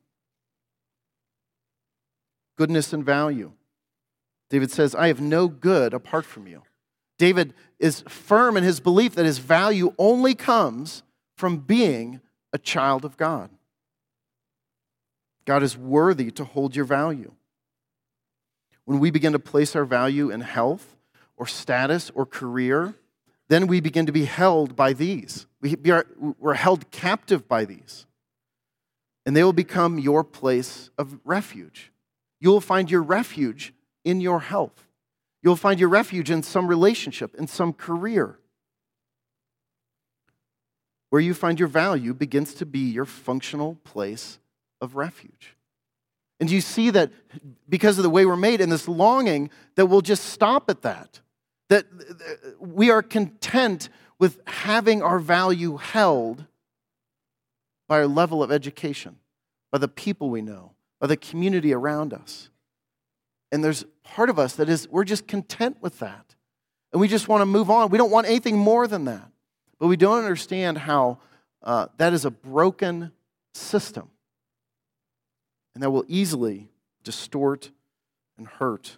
Goodness 2.58 2.94
and 2.94 3.06
value. 3.06 3.54
David 4.50 4.72
says, 4.72 4.94
I 4.94 5.08
have 5.08 5.22
no 5.22 5.48
good 5.48 5.94
apart 5.94 6.26
from 6.26 6.48
you. 6.48 6.64
David 7.18 7.54
is 7.80 8.04
firm 8.08 8.58
in 8.58 8.64
his 8.64 8.80
belief 8.80 9.16
that 9.16 9.26
his 9.26 9.38
value 9.38 9.94
only 9.98 10.36
comes 10.36 11.04
from 11.38 11.58
being 11.58 12.22
a 12.52 12.58
child 12.58 13.06
of 13.06 13.18
God. 13.18 13.50
God 15.46 15.64
is 15.64 15.78
worthy 15.78 16.32
to 16.32 16.44
hold 16.44 16.76
your 16.76 16.86
value. 16.86 17.34
When 18.86 19.00
we 19.00 19.12
begin 19.12 19.34
to 19.34 19.40
place 19.40 19.76
our 19.76 19.86
value 19.86 20.30
in 20.30 20.42
health 20.42 20.96
or 21.38 21.48
status 21.48 22.12
or 22.14 22.26
career, 22.26 22.94
then 23.48 23.68
we 23.68 23.80
begin 23.80 24.06
to 24.06 24.12
be 24.12 24.26
held 24.26 24.76
by 24.76 24.94
these. 24.94 25.46
We 25.62 25.78
are, 25.92 26.06
we're 26.18 26.54
held 26.56 26.92
captive 26.92 27.48
by 27.48 27.66
these. 27.66 28.06
And 29.26 29.36
they 29.36 29.44
will 29.44 29.54
become 29.54 30.00
your 30.00 30.24
place 30.24 30.90
of 30.98 31.20
refuge. 31.24 31.92
You 32.40 32.50
will 32.50 32.62
find 32.62 32.92
your 32.92 33.02
refuge 33.02 33.74
in 34.04 34.20
your 34.20 34.42
health. 34.42 34.88
You'll 35.42 35.56
find 35.56 35.80
your 35.80 35.90
refuge 35.90 36.30
in 36.30 36.44
some 36.44 36.68
relationship, 36.68 37.36
in 37.36 37.48
some 37.48 37.74
career. 37.74 38.40
Where 41.10 41.22
you 41.22 41.34
find 41.34 41.60
your 41.60 41.68
value 41.68 42.14
begins 42.14 42.54
to 42.56 42.66
be 42.66 42.80
your 42.80 43.06
functional 43.06 43.76
place 43.84 44.40
of 44.82 44.96
refuge. 44.96 45.56
And 46.44 46.52
you 46.52 46.60
see 46.60 46.90
that 46.90 47.10
because 47.70 47.98
of 47.98 48.04
the 48.04 48.10
way 48.10 48.26
we're 48.26 48.36
made 48.36 48.60
and 48.60 48.70
this 48.70 48.90
longing, 48.90 49.50
that 49.76 49.86
we'll 49.86 50.02
just 50.02 50.26
stop 50.26 50.70
at 50.70 50.82
that. 50.82 51.22
That 51.70 51.86
we 52.60 52.92
are 52.92 53.02
content 53.02 53.88
with 54.20 54.42
having 54.46 55.02
our 55.02 55.20
value 55.20 55.78
held 55.78 56.44
by 57.88 58.00
our 58.00 58.08
level 58.08 58.44
of 58.44 58.52
education, 58.52 59.20
by 59.72 59.78
the 59.78 59.88
people 59.88 60.30
we 60.30 60.42
know, 60.42 60.74
by 61.00 61.08
the 61.08 61.16
community 61.16 61.74
around 61.74 62.14
us. 62.14 62.50
And 63.54 63.64
there's 63.64 63.86
part 64.04 64.30
of 64.30 64.38
us 64.38 64.58
that 64.58 64.68
is, 64.68 64.90
we're 64.90 65.06
just 65.06 65.28
content 65.28 65.78
with 65.80 66.00
that. 66.00 66.36
And 66.92 67.00
we 67.00 67.08
just 67.08 67.30
want 67.30 67.40
to 67.40 67.46
move 67.46 67.70
on. 67.70 67.88
We 67.88 67.98
don't 67.98 68.12
want 68.12 68.28
anything 68.28 68.58
more 68.58 68.86
than 68.86 69.06
that. 69.06 69.32
But 69.80 69.88
we 69.88 69.96
don't 69.96 70.18
understand 70.18 70.78
how 70.78 71.20
uh, 71.62 71.88
that 72.00 72.12
is 72.12 72.26
a 72.26 72.32
broken 72.32 73.14
system. 73.54 74.10
And 75.74 75.84
that 75.84 75.92
will 75.92 76.06
easily 76.08 76.70
distort 77.04 77.72
and 78.38 78.48
hurt. 78.48 78.98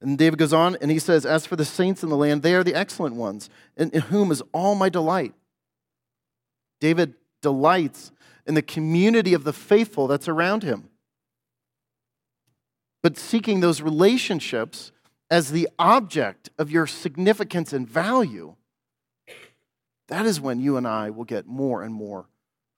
And 0.00 0.16
David 0.16 0.38
goes 0.38 0.52
on 0.52 0.76
and 0.80 0.90
he 0.90 0.98
says, 0.98 1.26
As 1.26 1.46
for 1.46 1.56
the 1.56 1.64
saints 1.64 2.02
in 2.02 2.08
the 2.08 2.16
land, 2.16 2.42
they 2.42 2.54
are 2.54 2.64
the 2.64 2.74
excellent 2.74 3.16
ones, 3.16 3.50
in, 3.76 3.90
whom 3.90 4.30
is 4.30 4.42
all 4.52 4.74
my 4.74 4.88
delight. 4.88 5.34
David 6.80 7.14
delights 7.42 8.12
in 8.46 8.54
the 8.54 8.62
community 8.62 9.34
of 9.34 9.44
the 9.44 9.52
faithful 9.52 10.06
that's 10.06 10.28
around 10.28 10.62
him 10.62 10.88
but 13.02 13.16
seeking 13.16 13.60
those 13.60 13.80
relationships 13.80 14.92
as 15.30 15.50
the 15.50 15.68
object 15.78 16.50
of 16.58 16.70
your 16.70 16.86
significance 16.86 17.72
and 17.72 17.88
value, 17.88 18.54
that 20.08 20.26
is 20.26 20.40
when 20.40 20.58
you 20.58 20.76
and 20.76 20.86
I 20.86 21.10
will 21.10 21.24
get 21.24 21.46
more 21.46 21.82
and 21.82 21.94
more 21.94 22.26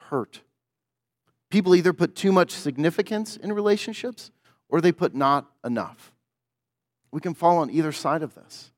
hurt. 0.03 0.41
People 1.51 1.75
either 1.75 1.93
put 1.93 2.15
too 2.15 2.33
much 2.33 2.53
significance 2.53 3.37
in 3.37 3.53
relationships 3.53 4.31
or 4.69 4.81
they 4.81 4.93
put 4.93 5.15
not 5.15 5.51
enough. 5.65 6.13
We 7.11 7.21
can 7.21 7.35
fall 7.35 7.59
on 7.59 7.71
either 7.71 7.93
side 7.93 8.23
of 8.23 8.35
this. 8.35 8.71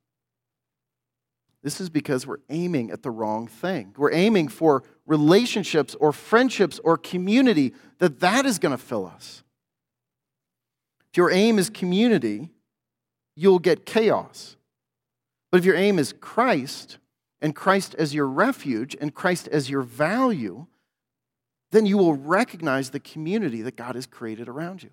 This 1.63 1.81
is 1.81 1.91
because 1.91 2.27
we're 2.27 2.39
aiming 2.49 2.91
at 2.91 3.03
the 3.03 3.11
wrong 3.11 3.47
thing. 3.47 3.95
We're 3.97 4.13
aiming 4.13 4.49
for 4.49 4.83
relationships 5.07 5.95
or 6.01 6.13
friendships 6.13 6.81
or 6.83 6.97
community 6.97 7.73
that 7.99 8.21
that 8.21 8.47
is 8.47 8.59
going 8.59 8.77
to 8.77 8.83
fill 8.83 9.07
us. 9.07 9.45
If 11.13 11.19
your 11.19 11.31
aim 11.31 11.59
is 11.59 11.71
community, 11.71 12.49
you'll 13.37 13.59
get 13.59 13.87
chaos. 13.87 14.57
But 15.51 15.59
if 15.59 15.65
your 15.65 15.77
aim 15.77 15.99
is 15.99 16.15
Christ, 16.15 16.99
and 17.41 17.55
Christ 17.55 17.95
as 17.97 18.15
your 18.15 18.27
refuge, 18.27 18.97
and 19.01 19.15
Christ 19.15 19.47
as 19.49 19.69
your 19.69 19.83
value, 19.83 20.67
then 21.73 21.87
you 21.87 21.99
will 21.99 22.15
recognize 22.15 22.91
the 22.91 23.01
community 23.01 23.63
that 23.63 23.77
God 23.77 23.95
has 23.95 24.07
created 24.07 24.49
around 24.49 24.83
you. 24.83 24.91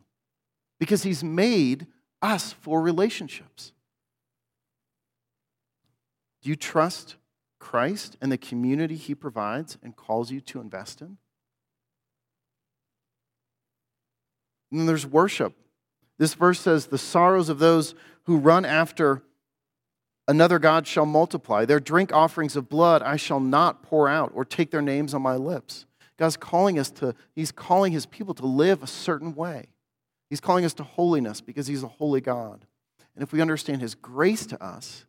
Because 0.79 1.03
He's 1.03 1.23
made 1.23 1.87
us 2.21 2.53
for 2.53 2.81
relationships. 2.81 3.73
Do 6.41 6.49
you 6.49 6.55
trust 6.55 7.17
Christ 7.59 8.17
and 8.21 8.31
the 8.31 8.37
community 8.37 8.95
He 8.95 9.13
provides 9.13 9.77
and 9.83 9.95
calls 9.95 10.31
you 10.31 10.39
to 10.41 10.61
invest 10.61 11.01
in? 11.01 11.17
And 14.71 14.79
then 14.79 14.87
there's 14.87 15.05
worship. 15.05 15.53
This 16.17 16.33
verse 16.33 16.61
says, 16.61 16.87
The 16.87 16.97
sorrows 16.97 17.49
of 17.49 17.59
those 17.59 17.93
who 18.23 18.37
run 18.37 18.63
after 18.63 19.23
another 20.29 20.59
God 20.59 20.87
shall 20.87 21.05
multiply. 21.05 21.65
Their 21.65 21.79
drink 21.81 22.13
offerings 22.13 22.55
of 22.55 22.69
blood 22.69 23.01
I 23.01 23.17
shall 23.17 23.41
not 23.41 23.83
pour 23.83 24.07
out 24.07 24.31
or 24.33 24.45
take 24.45 24.71
their 24.71 24.81
names 24.81 25.13
on 25.13 25.21
my 25.21 25.35
lips. 25.35 25.85
God's 26.19 26.35
calling 26.35 26.77
us 26.77 26.91
to, 26.91 27.15
He's 27.33 27.51
calling 27.51 27.93
His 27.93 28.05
people 28.05 28.33
to 28.35 28.45
live 28.45 28.83
a 28.83 28.87
certain 28.87 29.33
way. 29.33 29.69
He's 30.29 30.41
calling 30.41 30.65
us 30.65 30.73
to 30.75 30.83
holiness 30.83 31.39
because 31.39 31.65
He's 31.65 31.81
a 31.81 31.87
holy 31.87 32.19
God. 32.19 32.65
And 33.15 33.23
if 33.23 33.31
we 33.31 33.41
understand 33.41 33.81
His 33.81 33.95
grace 33.95 34.45
to 34.47 34.61
us, 34.63 35.05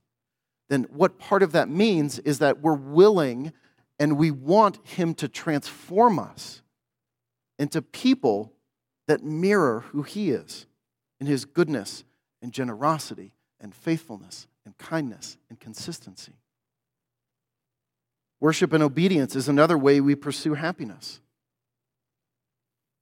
then 0.68 0.84
what 0.84 1.18
part 1.18 1.42
of 1.42 1.50
that 1.52 1.68
means 1.68 2.20
is 2.20 2.38
that 2.38 2.60
we're 2.60 2.74
willing 2.74 3.52
and 3.98 4.16
we 4.16 4.30
want 4.30 4.78
Him 4.86 5.14
to 5.14 5.26
transform 5.26 6.20
us 6.20 6.62
into 7.58 7.82
people 7.82 8.52
that 9.08 9.24
mirror 9.24 9.80
who 9.80 10.02
He 10.02 10.30
is 10.30 10.66
in 11.18 11.26
His 11.26 11.44
goodness 11.44 12.04
and 12.40 12.52
generosity 12.52 13.34
and 13.60 13.74
faithfulness 13.74 14.46
and 14.64 14.78
kindness 14.78 15.38
and 15.48 15.58
consistency. 15.58 16.39
Worship 18.40 18.72
and 18.72 18.82
obedience 18.82 19.36
is 19.36 19.48
another 19.48 19.76
way 19.76 20.00
we 20.00 20.14
pursue 20.14 20.54
happiness. 20.54 21.20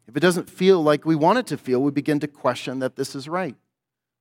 If 0.09 0.17
it 0.17 0.21
doesn't 0.21 0.51
feel 0.51 0.83
like 0.83 1.05
we 1.05 1.15
want 1.15 1.39
it 1.39 1.47
to 1.49 1.57
feel, 1.57 1.81
we 1.81 1.93
begin 1.93 2.19
to 2.21 2.29
question 2.29 2.81
that 2.81 2.97
this 2.97 3.15
is 3.15 3.29
right. 3.29 3.55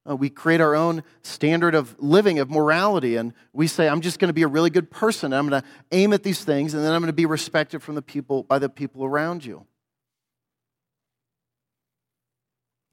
Uh, 0.08 0.16
we 0.16 0.30
create 0.30 0.62
our 0.62 0.76
own 0.76 1.04
standard 1.22 1.76
of 1.76 1.96
living, 1.98 2.40
of 2.40 2.50
morality, 2.50 3.16
and 3.16 3.34
we 3.52 3.68
say, 3.68 3.90
I'm 3.90 4.02
just 4.02 4.20
going 4.20 4.30
to 4.30 4.34
be 4.34 4.44
a 4.44 4.48
really 4.48 4.70
good 4.70 4.92
person. 4.92 5.34
I'm 5.34 5.50
going 5.50 5.62
to 5.62 5.68
aim 5.92 6.14
at 6.14 6.24
these 6.24 6.44
things, 6.44 6.74
and 6.74 6.84
then 6.84 6.94
I'm 6.94 7.02
going 7.02 7.08
to 7.08 7.14
be 7.14 7.26
respected 7.26 7.82
from 7.82 7.96
the 7.96 8.02
people, 8.02 8.44
by 8.44 8.60
the 8.60 8.70
people 8.70 9.04
around 9.04 9.44
you. 9.44 9.66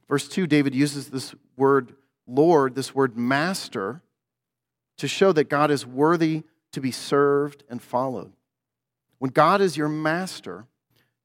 Verse 0.08 0.28
2, 0.28 0.46
David 0.46 0.74
uses 0.74 1.08
this 1.08 1.34
word 1.56 1.94
Lord, 2.26 2.74
this 2.74 2.94
word 2.94 3.18
master, 3.18 4.00
to 4.98 5.06
show 5.06 5.32
that 5.32 5.50
God 5.50 5.70
is 5.70 5.84
worthy 5.86 6.44
to 6.74 6.80
be 6.80 6.90
served 6.90 7.64
and 7.68 7.80
followed. 7.80 8.32
When 9.18 9.30
God 9.30 9.60
is 9.60 9.76
your 9.76 9.88
master, 9.88 10.66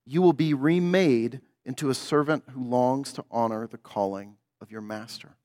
you 0.06 0.22
will 0.22 0.34
be 0.34 0.54
remade 0.54 1.42
into 1.66 1.90
a 1.90 1.96
servant 1.96 2.44
who 2.52 2.64
longs 2.64 3.12
to 3.14 3.26
honor 3.30 3.68
the 3.68 3.78
calling 3.78 4.38
of 4.62 4.72
your 4.72 4.82
master. 4.82 5.36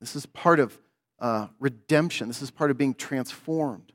This 0.00 0.14
is 0.14 0.26
part 0.26 0.60
of 0.60 0.78
uh, 1.18 1.48
redemption, 1.58 2.28
this 2.28 2.42
is 2.42 2.50
part 2.50 2.70
of 2.70 2.76
being 2.76 2.94
transformed. 2.94 3.92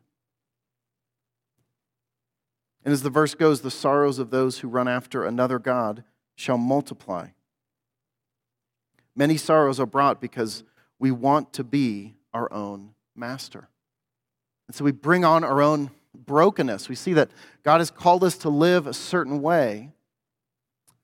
And 2.83 2.91
as 2.91 3.03
the 3.03 3.11
verse 3.11 3.35
goes, 3.35 3.61
the 3.61 3.69
sorrows 3.69 4.17
of 4.17 4.31
those 4.31 4.59
who 4.59 4.67
run 4.67 4.87
after 4.87 5.23
another 5.23 5.59
God 5.59 6.03
shall 6.35 6.57
multiply. 6.57 7.27
Many 9.15 9.37
sorrows 9.37 9.79
are 9.79 9.85
brought 9.85 10.19
because 10.19 10.63
we 10.97 11.11
want 11.11 11.53
to 11.53 11.63
be 11.63 12.15
our 12.33 12.51
own 12.51 12.95
master. 13.15 13.69
And 14.71 14.75
so 14.77 14.85
we 14.85 14.93
bring 14.93 15.25
on 15.25 15.43
our 15.43 15.61
own 15.61 15.91
brokenness. 16.15 16.87
We 16.87 16.95
see 16.95 17.11
that 17.15 17.29
God 17.61 17.79
has 17.79 17.91
called 17.91 18.23
us 18.23 18.37
to 18.37 18.49
live 18.49 18.87
a 18.87 18.93
certain 18.93 19.41
way. 19.41 19.91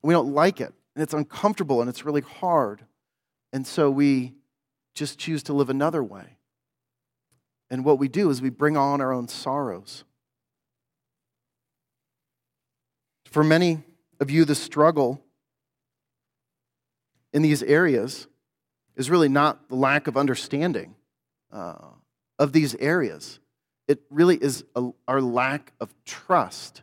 We 0.02 0.14
don't 0.14 0.34
like 0.34 0.62
it, 0.62 0.74
and 0.96 1.04
it's 1.04 1.14
uncomfortable, 1.14 1.82
and 1.82 1.90
it's 1.90 2.06
really 2.06 2.22
hard. 2.22 2.86
And 3.52 3.68
so 3.68 3.92
we 3.92 4.36
just 4.96 5.20
choose 5.20 5.44
to 5.44 5.54
live 5.54 5.70
another 5.70 6.02
way. 6.02 6.38
And 7.70 7.84
what 7.84 8.00
we 8.00 8.08
do 8.08 8.30
is 8.30 8.42
we 8.42 8.50
bring 8.50 8.78
on 8.78 9.02
our 9.02 9.12
own 9.12 9.28
sorrows. 9.28 10.06
For 13.26 13.44
many 13.44 13.84
of 14.22 14.32
you, 14.32 14.46
the 14.46 14.56
struggle 14.56 15.22
in 17.34 17.42
these 17.42 17.64
areas 17.64 18.28
is 18.96 19.10
really 19.10 19.28
not 19.28 19.68
the 19.68 19.76
lack 19.76 20.08
of 20.08 20.16
understanding 20.16 20.96
uh, 21.52 21.90
of 22.40 22.54
these 22.54 22.74
areas. 22.76 23.42
It 23.88 24.02
really 24.10 24.36
is 24.36 24.64
a, 24.76 24.90
our 25.08 25.22
lack 25.22 25.74
of 25.80 25.94
trust 26.06 26.82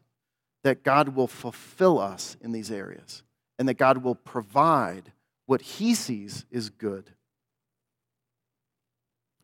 that 0.62 0.82
God 0.82 1.10
will 1.10 1.26
fulfill 1.26 1.98
us 1.98 2.36
in 2.40 2.52
these 2.52 2.70
areas 2.70 3.22
and 3.58 3.68
that 3.68 3.74
God 3.74 3.98
will 3.98 4.14
provide 4.14 5.12
what 5.46 5.60
He 5.60 5.94
sees 5.94 6.44
is 6.50 6.70
good. 6.70 7.10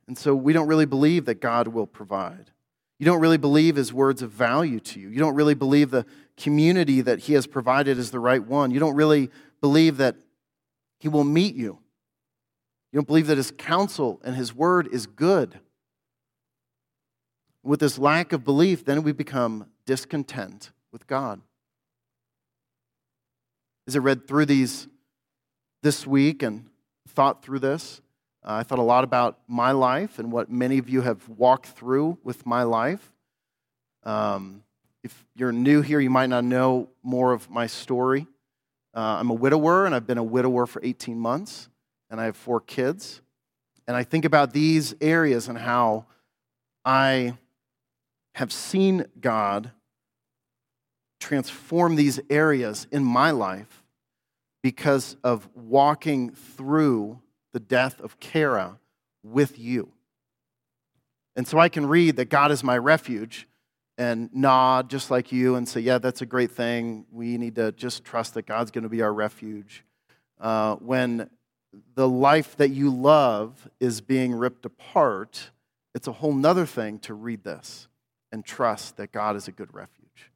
And 0.08 0.18
so 0.18 0.34
we 0.34 0.52
don't 0.52 0.66
really 0.66 0.86
believe 0.86 1.26
that 1.26 1.40
God 1.40 1.68
will 1.68 1.86
provide. 1.86 2.50
You 2.98 3.06
don't 3.06 3.20
really 3.20 3.36
believe 3.36 3.76
His 3.76 3.92
words 3.92 4.22
of 4.22 4.30
value 4.30 4.80
to 4.80 5.00
you. 5.00 5.08
You 5.08 5.18
don't 5.18 5.34
really 5.34 5.54
believe 5.54 5.90
the 5.90 6.06
community 6.36 7.00
that 7.02 7.20
He 7.20 7.34
has 7.34 7.46
provided 7.46 7.98
is 7.98 8.10
the 8.10 8.18
right 8.18 8.44
one. 8.44 8.70
You 8.70 8.80
don't 8.80 8.96
really 8.96 9.30
believe 9.60 9.98
that 9.98 10.16
He 10.98 11.08
will 11.08 11.24
meet 11.24 11.54
you. 11.54 11.78
You 12.92 12.96
don't 12.96 13.06
believe 13.06 13.28
that 13.28 13.36
His 13.36 13.52
counsel 13.52 14.20
and 14.24 14.34
His 14.34 14.54
word 14.54 14.88
is 14.90 15.06
good. 15.06 15.60
With 17.62 17.80
this 17.80 17.98
lack 17.98 18.32
of 18.32 18.44
belief, 18.44 18.84
then 18.84 19.02
we 19.02 19.12
become 19.12 19.66
discontent 19.84 20.72
with 20.92 21.06
God. 21.06 21.40
As 23.86 23.96
I 23.96 23.98
read 23.98 24.26
through 24.26 24.46
these 24.46 24.88
this 25.82 26.06
week 26.06 26.42
and 26.42 26.66
thought 27.08 27.42
through 27.42 27.58
this, 27.58 28.00
uh, 28.42 28.54
I 28.54 28.62
thought 28.62 28.78
a 28.78 28.82
lot 28.82 29.04
about 29.04 29.38
my 29.46 29.72
life 29.72 30.18
and 30.18 30.32
what 30.32 30.50
many 30.50 30.78
of 30.78 30.88
you 30.88 31.02
have 31.02 31.28
walked 31.28 31.66
through 31.66 32.18
with 32.24 32.46
my 32.46 32.62
life. 32.62 33.12
Um, 34.04 34.62
if 35.02 35.26
you're 35.34 35.52
new 35.52 35.82
here, 35.82 36.00
you 36.00 36.10
might 36.10 36.28
not 36.28 36.44
know 36.44 36.88
more 37.02 37.32
of 37.32 37.50
my 37.50 37.66
story. 37.66 38.26
Uh, 38.94 39.18
I'm 39.20 39.30
a 39.30 39.34
widower, 39.34 39.86
and 39.86 39.94
I've 39.94 40.06
been 40.06 40.18
a 40.18 40.24
widower 40.24 40.66
for 40.66 40.80
18 40.82 41.18
months, 41.18 41.68
and 42.10 42.20
I 42.20 42.24
have 42.24 42.36
four 42.36 42.60
kids. 42.60 43.20
And 43.86 43.96
I 43.96 44.04
think 44.04 44.24
about 44.24 44.52
these 44.52 44.94
areas 45.00 45.48
and 45.48 45.58
how 45.58 46.06
I 46.84 47.34
have 48.34 48.52
seen 48.52 49.06
God 49.20 49.72
transform 51.20 51.96
these 51.96 52.18
areas 52.30 52.86
in 52.90 53.04
my 53.04 53.30
life 53.30 53.82
because 54.62 55.16
of 55.22 55.48
walking 55.54 56.30
through 56.30 57.20
the 57.52 57.60
death 57.60 58.00
of 58.00 58.18
Kara 58.20 58.78
with 59.22 59.58
you. 59.58 59.92
And 61.36 61.46
so 61.46 61.58
I 61.58 61.68
can 61.68 61.86
read 61.86 62.16
that 62.16 62.28
God 62.28 62.50
is 62.50 62.64
my 62.64 62.76
refuge 62.76 63.46
and 63.96 64.34
nod 64.34 64.90
just 64.90 65.10
like 65.10 65.30
you 65.30 65.56
and 65.56 65.68
say, 65.68 65.80
Yeah, 65.80 65.98
that's 65.98 66.22
a 66.22 66.26
great 66.26 66.50
thing. 66.50 67.06
We 67.12 67.38
need 67.38 67.54
to 67.56 67.72
just 67.72 68.04
trust 68.04 68.34
that 68.34 68.46
God's 68.46 68.70
going 68.70 68.84
to 68.84 68.88
be 68.88 69.02
our 69.02 69.12
refuge. 69.12 69.84
Uh, 70.40 70.76
when 70.76 71.28
the 71.94 72.08
life 72.08 72.56
that 72.56 72.70
you 72.70 72.90
love 72.90 73.68
is 73.78 74.00
being 74.00 74.32
ripped 74.32 74.64
apart, 74.64 75.50
it's 75.94 76.08
a 76.08 76.12
whole 76.12 76.32
nother 76.32 76.66
thing 76.66 76.98
to 77.00 77.14
read 77.14 77.44
this 77.44 77.88
and 78.32 78.44
trust 78.44 78.96
that 78.96 79.12
God 79.12 79.36
is 79.36 79.48
a 79.48 79.52
good 79.52 79.72
refuge. 79.74 80.30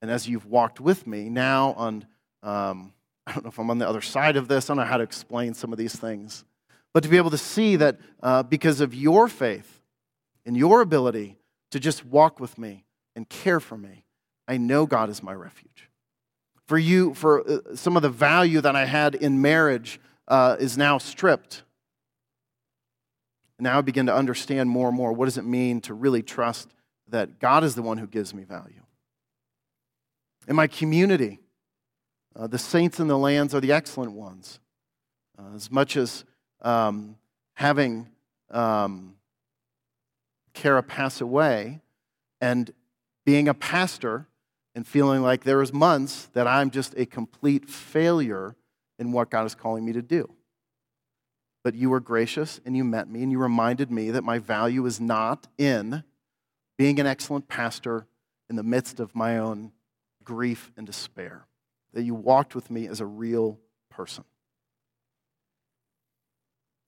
And 0.00 0.10
as 0.10 0.28
you've 0.28 0.46
walked 0.46 0.80
with 0.80 1.06
me, 1.06 1.28
now 1.28 1.74
on, 1.76 2.06
um, 2.42 2.92
I 3.26 3.32
don't 3.32 3.44
know 3.44 3.50
if 3.50 3.58
I'm 3.58 3.70
on 3.70 3.78
the 3.78 3.88
other 3.88 4.00
side 4.00 4.36
of 4.36 4.48
this, 4.48 4.68
I 4.68 4.74
don't 4.74 4.84
know 4.84 4.90
how 4.90 4.96
to 4.96 5.04
explain 5.04 5.54
some 5.54 5.72
of 5.72 5.78
these 5.78 5.94
things, 5.94 6.44
but 6.92 7.02
to 7.04 7.08
be 7.08 7.16
able 7.16 7.30
to 7.30 7.38
see 7.38 7.76
that 7.76 7.98
uh, 8.22 8.42
because 8.42 8.80
of 8.80 8.94
your 8.94 9.28
faith 9.28 9.80
and 10.44 10.56
your 10.56 10.80
ability 10.80 11.38
to 11.70 11.80
just 11.80 12.04
walk 12.04 12.40
with 12.40 12.58
me 12.58 12.84
and 13.14 13.28
care 13.28 13.60
for 13.60 13.78
me, 13.78 14.04
I 14.48 14.56
know 14.56 14.86
God 14.86 15.08
is 15.08 15.22
my 15.22 15.32
refuge. 15.32 15.88
For 16.66 16.78
you, 16.78 17.14
for 17.14 17.48
uh, 17.48 17.76
some 17.76 17.96
of 17.96 18.02
the 18.02 18.08
value 18.08 18.60
that 18.60 18.76
I 18.76 18.86
had 18.86 19.14
in 19.14 19.40
marriage 19.40 20.00
uh, 20.28 20.56
is 20.58 20.76
now 20.76 20.98
stripped 20.98 21.62
now 23.62 23.78
I 23.78 23.80
begin 23.80 24.06
to 24.06 24.14
understand 24.14 24.68
more 24.68 24.88
and 24.88 24.96
more 24.96 25.12
what 25.12 25.26
does 25.26 25.38
it 25.38 25.44
mean 25.44 25.80
to 25.82 25.94
really 25.94 26.22
trust 26.22 26.68
that 27.08 27.38
God 27.38 27.62
is 27.62 27.74
the 27.74 27.82
one 27.82 27.98
who 27.98 28.06
gives 28.06 28.34
me 28.34 28.42
value. 28.42 28.82
In 30.48 30.56
my 30.56 30.66
community, 30.66 31.38
uh, 32.34 32.48
the 32.48 32.58
saints 32.58 32.98
in 32.98 33.06
the 33.06 33.18
lands 33.18 33.54
are 33.54 33.60
the 33.60 33.72
excellent 33.72 34.12
ones. 34.12 34.58
Uh, 35.38 35.54
as 35.54 35.70
much 35.70 35.96
as 35.96 36.24
um, 36.62 37.16
having 37.54 38.08
um, 38.50 39.14
pass 40.88 41.20
away 41.20 41.80
and 42.40 42.72
being 43.24 43.48
a 43.48 43.54
pastor 43.54 44.26
and 44.74 44.86
feeling 44.86 45.22
like 45.22 45.44
there 45.44 45.58
was 45.58 45.72
months 45.72 46.26
that 46.32 46.46
I'm 46.46 46.70
just 46.70 46.94
a 46.96 47.06
complete 47.06 47.68
failure 47.68 48.56
in 48.98 49.12
what 49.12 49.30
God 49.30 49.46
is 49.46 49.54
calling 49.54 49.84
me 49.84 49.92
to 49.92 50.02
do. 50.02 50.32
But 51.64 51.74
you 51.74 51.90
were 51.90 52.00
gracious 52.00 52.60
and 52.64 52.76
you 52.76 52.84
met 52.84 53.08
me 53.08 53.22
and 53.22 53.30
you 53.30 53.38
reminded 53.38 53.90
me 53.90 54.10
that 54.10 54.24
my 54.24 54.38
value 54.38 54.84
is 54.86 55.00
not 55.00 55.46
in 55.58 56.02
being 56.76 56.98
an 56.98 57.06
excellent 57.06 57.48
pastor 57.48 58.06
in 58.50 58.56
the 58.56 58.62
midst 58.62 58.98
of 58.98 59.14
my 59.14 59.38
own 59.38 59.72
grief 60.24 60.72
and 60.76 60.86
despair. 60.86 61.46
That 61.92 62.02
you 62.02 62.14
walked 62.14 62.54
with 62.54 62.70
me 62.70 62.88
as 62.88 63.00
a 63.00 63.06
real 63.06 63.58
person. 63.90 64.24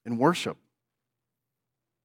In 0.07 0.19
worship, 0.19 0.57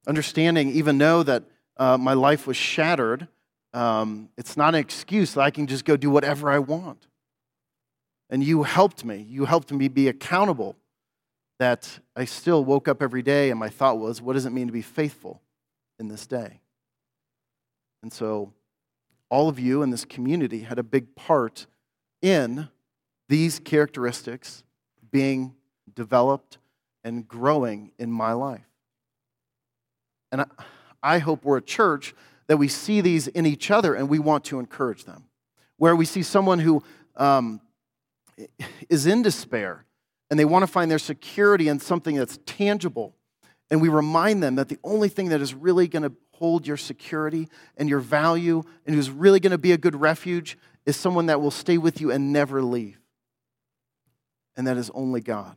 understanding, 0.06 0.70
even 0.70 0.98
though 0.98 1.22
that 1.22 1.44
uh, 1.76 1.98
my 1.98 2.14
life 2.14 2.46
was 2.46 2.56
shattered, 2.56 3.28
um, 3.72 4.28
it's 4.36 4.56
not 4.56 4.74
an 4.74 4.80
excuse 4.80 5.34
that 5.34 5.42
I 5.42 5.50
can 5.50 5.66
just 5.66 5.84
go 5.84 5.96
do 5.96 6.10
whatever 6.10 6.50
I 6.50 6.58
want. 6.58 7.06
And 8.28 8.44
you 8.44 8.62
helped 8.62 9.04
me. 9.04 9.26
You 9.28 9.44
helped 9.44 9.72
me 9.72 9.88
be 9.88 10.08
accountable 10.08 10.76
that 11.60 12.00
I 12.16 12.24
still 12.24 12.64
woke 12.64 12.88
up 12.88 13.02
every 13.02 13.20
day 13.20 13.50
and 13.50 13.60
my 13.60 13.68
thought 13.68 13.98
was, 13.98 14.22
what 14.22 14.32
does 14.32 14.46
it 14.46 14.50
mean 14.50 14.66
to 14.68 14.72
be 14.72 14.80
faithful 14.80 15.42
in 15.98 16.08
this 16.08 16.26
day? 16.26 16.60
And 18.02 18.10
so 18.10 18.54
all 19.28 19.50
of 19.50 19.58
you 19.58 19.82
in 19.82 19.90
this 19.90 20.06
community 20.06 20.60
had 20.60 20.78
a 20.78 20.82
big 20.82 21.14
part 21.14 21.66
in 22.22 22.68
these 23.28 23.58
characteristics 23.58 24.64
being 25.10 25.54
developed 25.94 26.56
and 27.04 27.28
growing 27.28 27.92
in 27.98 28.10
my 28.10 28.32
life. 28.32 28.64
And 30.32 30.46
I, 31.02 31.18
hope 31.18 31.44
we're 31.44 31.58
a 31.58 31.62
church 31.62 32.14
that 32.46 32.56
we 32.56 32.68
see 32.68 33.02
these 33.02 33.28
in 33.28 33.44
each 33.44 33.70
other 33.70 33.94
and 33.94 34.08
we 34.08 34.18
want 34.18 34.44
to 34.46 34.60
encourage 34.60 35.04
them. 35.04 35.24
Where 35.76 35.94
we 35.94 36.06
see 36.06 36.22
someone 36.22 36.58
who 36.58 36.82
um, 37.16 37.60
is 38.88 39.04
in 39.04 39.20
despair 39.20 39.84
and 40.30 40.38
they 40.38 40.44
want 40.44 40.62
to 40.62 40.66
find 40.66 40.90
their 40.90 40.98
security 40.98 41.68
in 41.68 41.80
something 41.80 42.16
that's 42.16 42.38
tangible. 42.46 43.14
And 43.70 43.82
we 43.82 43.88
remind 43.88 44.42
them 44.42 44.54
that 44.56 44.68
the 44.68 44.78
only 44.84 45.08
thing 45.08 45.28
that 45.30 45.40
is 45.40 45.54
really 45.54 45.88
going 45.88 46.04
to 46.04 46.12
hold 46.32 46.66
your 46.66 46.76
security 46.76 47.48
and 47.76 47.88
your 47.88 48.00
value 48.00 48.62
and 48.86 48.94
who's 48.94 49.10
really 49.10 49.40
going 49.40 49.50
to 49.50 49.58
be 49.58 49.72
a 49.72 49.78
good 49.78 49.94
refuge 49.94 50.56
is 50.86 50.96
someone 50.96 51.26
that 51.26 51.40
will 51.40 51.50
stay 51.50 51.78
with 51.78 52.00
you 52.00 52.10
and 52.10 52.32
never 52.32 52.62
leave. 52.62 52.98
And 54.56 54.66
that 54.66 54.76
is 54.76 54.90
only 54.94 55.20
God. 55.20 55.56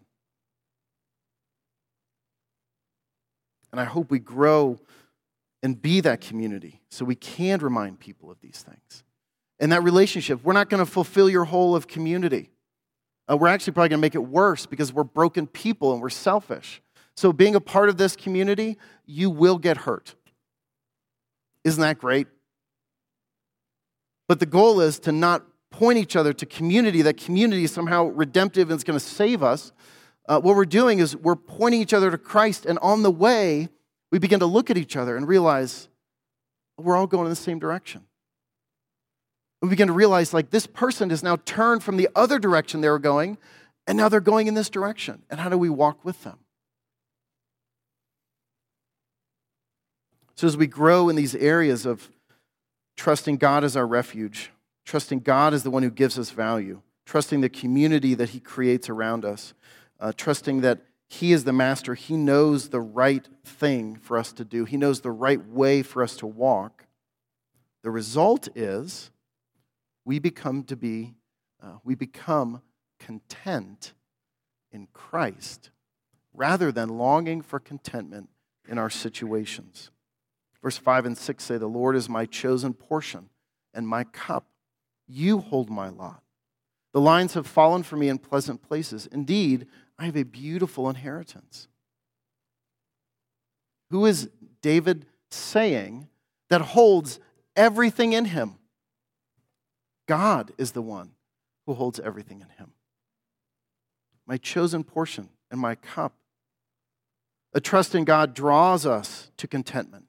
And 3.72 3.80
I 3.80 3.86
hope 3.86 4.12
we 4.12 4.20
grow 4.20 4.80
and 5.64 5.82
be 5.82 6.02
that 6.02 6.22
community 6.22 6.82
so 6.90 7.06
we 7.06 7.16
can 7.16 7.60
remind 7.60 8.00
people 8.00 8.30
of 8.30 8.40
these 8.42 8.64
things. 8.68 9.04
In 9.60 9.70
that 9.70 9.82
relationship, 9.82 10.44
we're 10.44 10.54
not 10.54 10.70
going 10.70 10.84
to 10.84 10.92
fulfill 10.92 11.30
your 11.30 11.46
whole 11.46 11.76
of 11.76 11.88
community. 11.88 12.52
Uh, 13.30 13.38
we're 13.38 13.48
actually 13.48 13.74
probably 13.74 13.90
going 13.90 14.00
to 14.00 14.02
make 14.02 14.16
it 14.16 14.20
worse 14.20 14.66
because 14.66 14.92
we're 14.92 15.04
broken 15.04 15.48
people 15.48 15.94
and 15.94 16.02
we're 16.02 16.10
selfish. 16.10 16.82
So, 17.16 17.32
being 17.32 17.56
a 17.56 17.62
part 17.62 17.90
of 17.90 17.98
this 17.98 18.16
community, 18.16 18.78
you 19.06 19.30
will 19.30 19.58
get 19.58 19.78
hurt. 19.78 20.16
Isn't 21.64 21.82
that 21.82 22.00
great? 22.00 22.28
But 24.28 24.40
the 24.40 24.46
goal 24.46 24.82
is 24.82 25.00
to 25.02 25.12
not 25.12 25.46
point 25.70 25.98
each 25.98 26.16
other 26.16 26.34
to 26.34 26.46
community, 26.46 27.02
that 27.04 27.18
community 27.18 27.64
is 27.64 27.72
somehow 27.72 28.06
redemptive 28.06 28.70
and 28.70 28.76
it's 28.76 28.84
going 28.84 29.00
to 29.00 29.06
save 29.06 29.42
us. 29.42 29.72
Uh, 30.28 30.40
what 30.40 30.56
we're 30.56 30.66
doing 30.66 31.00
is 31.00 31.16
we're 31.16 31.36
pointing 31.36 31.82
each 31.82 31.94
other 31.94 32.10
to 32.10 32.18
Christ, 32.18 32.66
and 32.66 32.80
on 32.80 33.04
the 33.04 33.12
way, 33.12 33.70
we 34.12 34.20
begin 34.20 34.40
to 34.40 34.46
look 34.46 34.70
at 34.70 34.78
each 34.78 34.96
other 34.96 35.18
and 35.18 35.28
realize 35.28 35.90
we're 36.78 36.96
all 36.96 37.08
going 37.08 37.26
in 37.26 37.30
the 37.30 37.36
same 37.36 37.60
direction 37.60 38.06
we 39.64 39.70
begin 39.70 39.88
to 39.88 39.94
realize 39.94 40.34
like 40.34 40.50
this 40.50 40.68
person 40.68 41.10
has 41.10 41.24
now 41.24 41.38
turned 41.38 41.84
from 41.84 41.96
the 41.96 42.10
other 42.18 42.38
direction 42.38 42.82
they 42.82 42.90
were 42.90 43.00
going, 43.00 43.38
and 43.88 43.98
now 43.98 44.10
they're 44.10 44.20
going 44.20 44.48
in 44.48 44.56
this 44.56 44.70
direction. 44.70 45.24
And 45.30 45.40
how 45.40 45.48
do 45.48 45.58
we 45.58 45.70
walk 45.70 46.04
with 46.04 46.22
them? 46.26 46.40
So, 50.36 50.48
as 50.48 50.58
we 50.58 50.68
grow 50.68 51.08
in 51.08 51.16
these 51.16 51.34
areas 51.34 51.86
of 51.86 52.10
trusting 52.98 53.38
God 53.38 53.64
as 53.64 53.78
our 53.78 53.88
refuge, 53.88 54.52
trusting 54.84 55.20
God 55.20 55.54
as 55.54 55.64
the 55.64 55.72
one 55.72 55.82
who 55.82 55.90
gives 55.90 56.20
us 56.20 56.32
value, 56.32 56.82
trusting 57.06 57.40
the 57.40 57.48
community 57.48 58.16
that 58.16 58.32
He 58.32 58.42
creates 58.42 58.90
around 58.90 59.24
us, 59.24 59.54
uh, 59.98 60.12
trusting 60.18 60.60
that 60.60 60.82
He 61.08 61.32
is 61.32 61.46
the 61.46 61.54
master, 61.54 61.94
He 61.94 62.18
knows 62.18 62.68
the 62.68 62.82
right 62.82 63.26
thing 63.46 63.96
for 63.96 64.18
us 64.18 64.34
to 64.34 64.44
do, 64.44 64.66
He 64.66 64.76
knows 64.76 65.00
the 65.00 65.12
right 65.12 65.48
way 65.48 65.84
for 65.84 66.04
us 66.04 66.18
to 66.18 66.28
walk. 66.28 66.86
The 67.82 67.92
result 67.92 68.50
is 68.58 69.10
we 70.06 70.20
become 70.20 70.64
to 70.64 70.76
be, 70.76 71.16
uh, 71.62 71.78
we 71.84 71.96
become 71.96 72.62
content 73.00 73.94
in 74.72 74.88
Christ 74.94 75.70
rather 76.34 76.72
than 76.72 76.90
longing 76.90 77.42
for 77.42 77.60
contentment 77.60 78.30
in 78.68 78.78
our 78.78 78.90
situations. 78.90 79.92
Verse 80.62 80.78
5 80.78 81.06
and 81.06 81.18
6 81.18 81.44
say, 81.44 81.58
The 81.58 81.68
Lord 81.68 81.96
is 81.96 82.10
my 82.10 82.26
chosen 82.26 82.74
portion 82.74 83.30
and 83.74 83.88
my 83.88 84.04
cup. 84.06 84.48
You 85.08 85.40
hold 85.40 85.70
my 85.70 85.90
lot. 85.90 86.24
The 86.94 87.02
lines 87.02 87.34
have 87.34 87.48
fallen 87.48 87.84
for 87.84 87.98
me 87.98 88.08
in 88.08 88.18
pleasant 88.18 88.62
places. 88.62 89.08
Indeed, 89.08 89.68
I 89.98 90.06
have 90.06 90.16
a 90.16 90.24
beautiful 90.24 90.90
inheritance. 90.90 91.68
Who 93.90 94.06
is 94.06 94.30
David 94.62 95.06
saying 95.30 96.08
that 96.50 96.62
holds 96.62 97.20
everything 97.56 98.14
in 98.14 98.26
him? 98.26 98.56
God 100.08 100.52
is 100.58 100.72
the 100.72 100.82
one 100.82 101.12
who 101.66 101.74
holds 101.74 102.00
everything 102.00 102.42
in 102.42 102.50
him. 102.58 102.74
My 104.26 104.38
chosen 104.38 104.84
portion 104.84 105.30
and 105.52 105.60
my 105.60 105.76
cup. 105.76 106.14
A 107.54 107.62
trust 107.62 107.94
in 107.94 108.04
God 108.04 108.34
draws 108.34 108.86
us 108.86 109.32
to 109.38 109.48
contentment. 109.48 110.06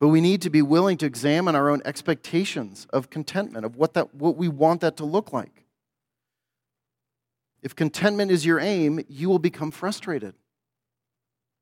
But 0.00 0.08
we 0.08 0.20
need 0.20 0.42
to 0.42 0.50
be 0.50 0.62
willing 0.62 0.96
to 0.98 1.06
examine 1.06 1.54
our 1.54 1.68
own 1.68 1.82
expectations 1.84 2.86
of 2.90 3.10
contentment, 3.10 3.66
of 3.66 3.76
what, 3.76 3.94
that, 3.94 4.14
what 4.14 4.36
we 4.36 4.48
want 4.48 4.80
that 4.80 4.96
to 4.96 5.04
look 5.04 5.32
like. 5.32 5.64
If 7.62 7.76
contentment 7.76 8.30
is 8.30 8.46
your 8.46 8.58
aim, 8.58 9.04
you 9.08 9.28
will 9.28 9.38
become 9.38 9.70
frustrated. 9.70 10.34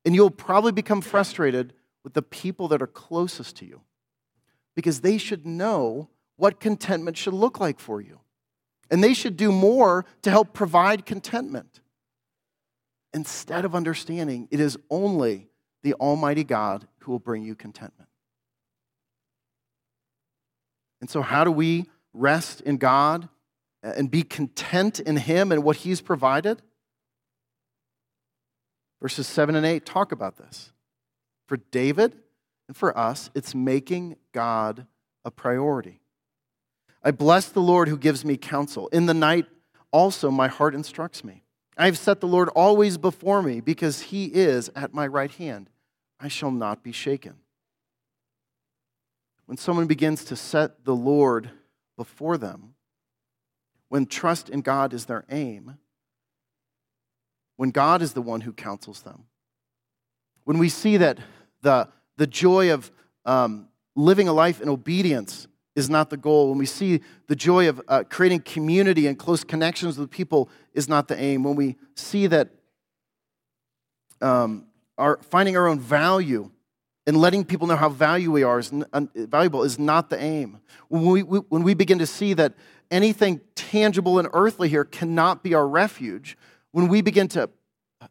And 0.05 0.14
you'll 0.14 0.31
probably 0.31 0.73
become 0.73 1.01
frustrated 1.01 1.73
with 2.05 2.14
the 2.14 2.23
people 2.23 2.68
that 2.68 2.81
are 2.81 2.87
closest 2.87 3.57
to 3.57 3.66
you 3.66 3.81
because 4.77 5.01
they 5.01 5.18
should 5.18 5.44
know 5.44 6.09
what 6.38 6.61
contentment 6.61 7.16
should 7.16 7.35
look 7.35 7.61
like 7.61 7.79
for 7.79 8.01
you. 8.01 8.20
And 8.90 9.05
they 9.05 9.12
should 9.12 9.37
do 9.37 9.53
more 9.53 10.07
to 10.22 10.31
help 10.31 10.55
provide 10.55 11.05
contentment. 11.05 11.81
Instead 13.12 13.66
of 13.66 13.74
understanding, 13.74 14.48
it 14.51 14.61
is 14.61 14.79
only 14.88 15.48
the 15.83 15.92
Almighty 15.94 16.44
God 16.44 16.87
who 17.01 17.12
will 17.12 17.18
bring 17.18 17.42
you 17.42 17.55
contentment. 17.55 18.09
And 21.01 21.11
so, 21.11 21.22
how 21.22 21.44
do 21.44 21.51
we 21.51 21.87
rest 22.14 22.61
in 22.62 22.77
God 22.77 23.29
and 23.83 24.11
be 24.11 24.22
content 24.22 25.01
in 25.01 25.16
Him 25.16 25.53
and 25.53 25.62
what 25.62 25.77
He's 25.77 26.01
provided? 26.01 26.62
Verses 29.01 29.27
7 29.27 29.55
and 29.55 29.66
8 29.66 29.85
talk 29.85 30.12
about 30.12 30.37
this. 30.37 30.72
For 31.46 31.57
David 31.57 32.16
and 32.68 32.77
for 32.77 32.96
us, 32.96 33.31
it's 33.35 33.55
making 33.55 34.16
God 34.33 34.87
a 35.24 35.31
priority. 35.31 36.01
I 37.02 37.11
bless 37.11 37.48
the 37.48 37.61
Lord 37.61 37.88
who 37.88 37.96
gives 37.96 38.24
me 38.24 38.37
counsel. 38.37 38.88
In 38.88 39.06
the 39.06 39.14
night 39.14 39.46
also 39.92 40.30
my 40.30 40.48
heart 40.48 40.74
instructs 40.74 41.24
me. 41.24 41.42
I 41.76 41.87
have 41.87 41.98
set 41.98 42.20
the 42.20 42.26
Lord 42.26 42.48
always 42.50 42.98
before 42.98 43.42
me 43.42 43.61
because 43.61 44.02
he 44.02 44.26
is 44.26 44.70
at 44.74 44.92
my 44.92 45.06
right 45.06 45.30
hand. 45.30 45.70
I 46.18 46.28
shall 46.28 46.50
not 46.50 46.82
be 46.82 46.92
shaken. 46.92 47.34
When 49.46 49.56
someone 49.56 49.87
begins 49.87 50.24
to 50.26 50.37
set 50.37 50.84
the 50.84 50.94
Lord 50.94 51.50
before 51.96 52.37
them, 52.37 52.74
when 53.88 54.06
trust 54.06 54.50
in 54.50 54.61
God 54.61 54.92
is 54.92 55.06
their 55.06 55.24
aim, 55.30 55.78
when 57.56 57.70
God 57.70 58.02
is 58.02 58.12
the 58.12 58.22
one 58.22 58.42
who 58.42 58.52
counsels 58.52 59.02
them, 59.02 59.24
when 60.44 60.58
we 60.58 60.68
see 60.68 60.96
that 60.96 61.18
the, 61.62 61.88
the 62.16 62.26
joy 62.26 62.72
of 62.72 62.90
um, 63.24 63.68
living 63.94 64.28
a 64.28 64.32
life 64.32 64.61
in 64.61 64.68
obedience 64.68 65.46
is 65.79 65.88
not 65.88 66.11
the 66.11 66.17
goal. 66.17 66.49
When 66.49 66.59
we 66.59 66.67
see 66.67 67.01
the 67.29 67.37
joy 67.37 67.69
of 67.69 67.81
uh, 67.87 68.03
creating 68.09 68.41
community 68.41 69.07
and 69.07 69.17
close 69.17 69.45
connections 69.45 69.97
with 69.97 70.11
people 70.11 70.51
is 70.75 70.88
not 70.88 71.07
the 71.07 71.19
aim. 71.19 71.45
When 71.45 71.55
we 71.55 71.77
see 71.95 72.27
that 72.27 72.51
um, 74.21 74.67
our, 74.99 75.21
finding 75.23 75.57
our 75.57 75.69
own 75.69 75.79
value 75.79 76.51
and 77.07 77.17
letting 77.17 77.45
people 77.45 77.69
know 77.69 77.77
how 77.77 77.88
valuable 77.88 78.35
we 78.35 78.43
are 78.43 78.59
is, 78.59 78.73
valuable 79.14 79.62
is 79.62 79.79
not 79.79 80.11
the 80.11 80.21
aim. 80.21 80.59
When 80.88 81.07
we, 81.07 81.23
we, 81.23 81.38
when 81.49 81.62
we 81.62 81.75
begin 81.75 82.01
to 82.01 82.07
see 82.07 82.35
that 82.35 82.55
anything 82.91 83.41
tangible 83.55 84.19
and 84.19 84.29
earthly 84.33 84.69
here 84.69 84.85
cannot 84.85 85.45
be 85.45 85.55
our 85.55 85.67
refuge, 85.67 86.37
when 86.73 86.88
we 86.88 87.03
begin 87.03 87.29
to 87.29 87.51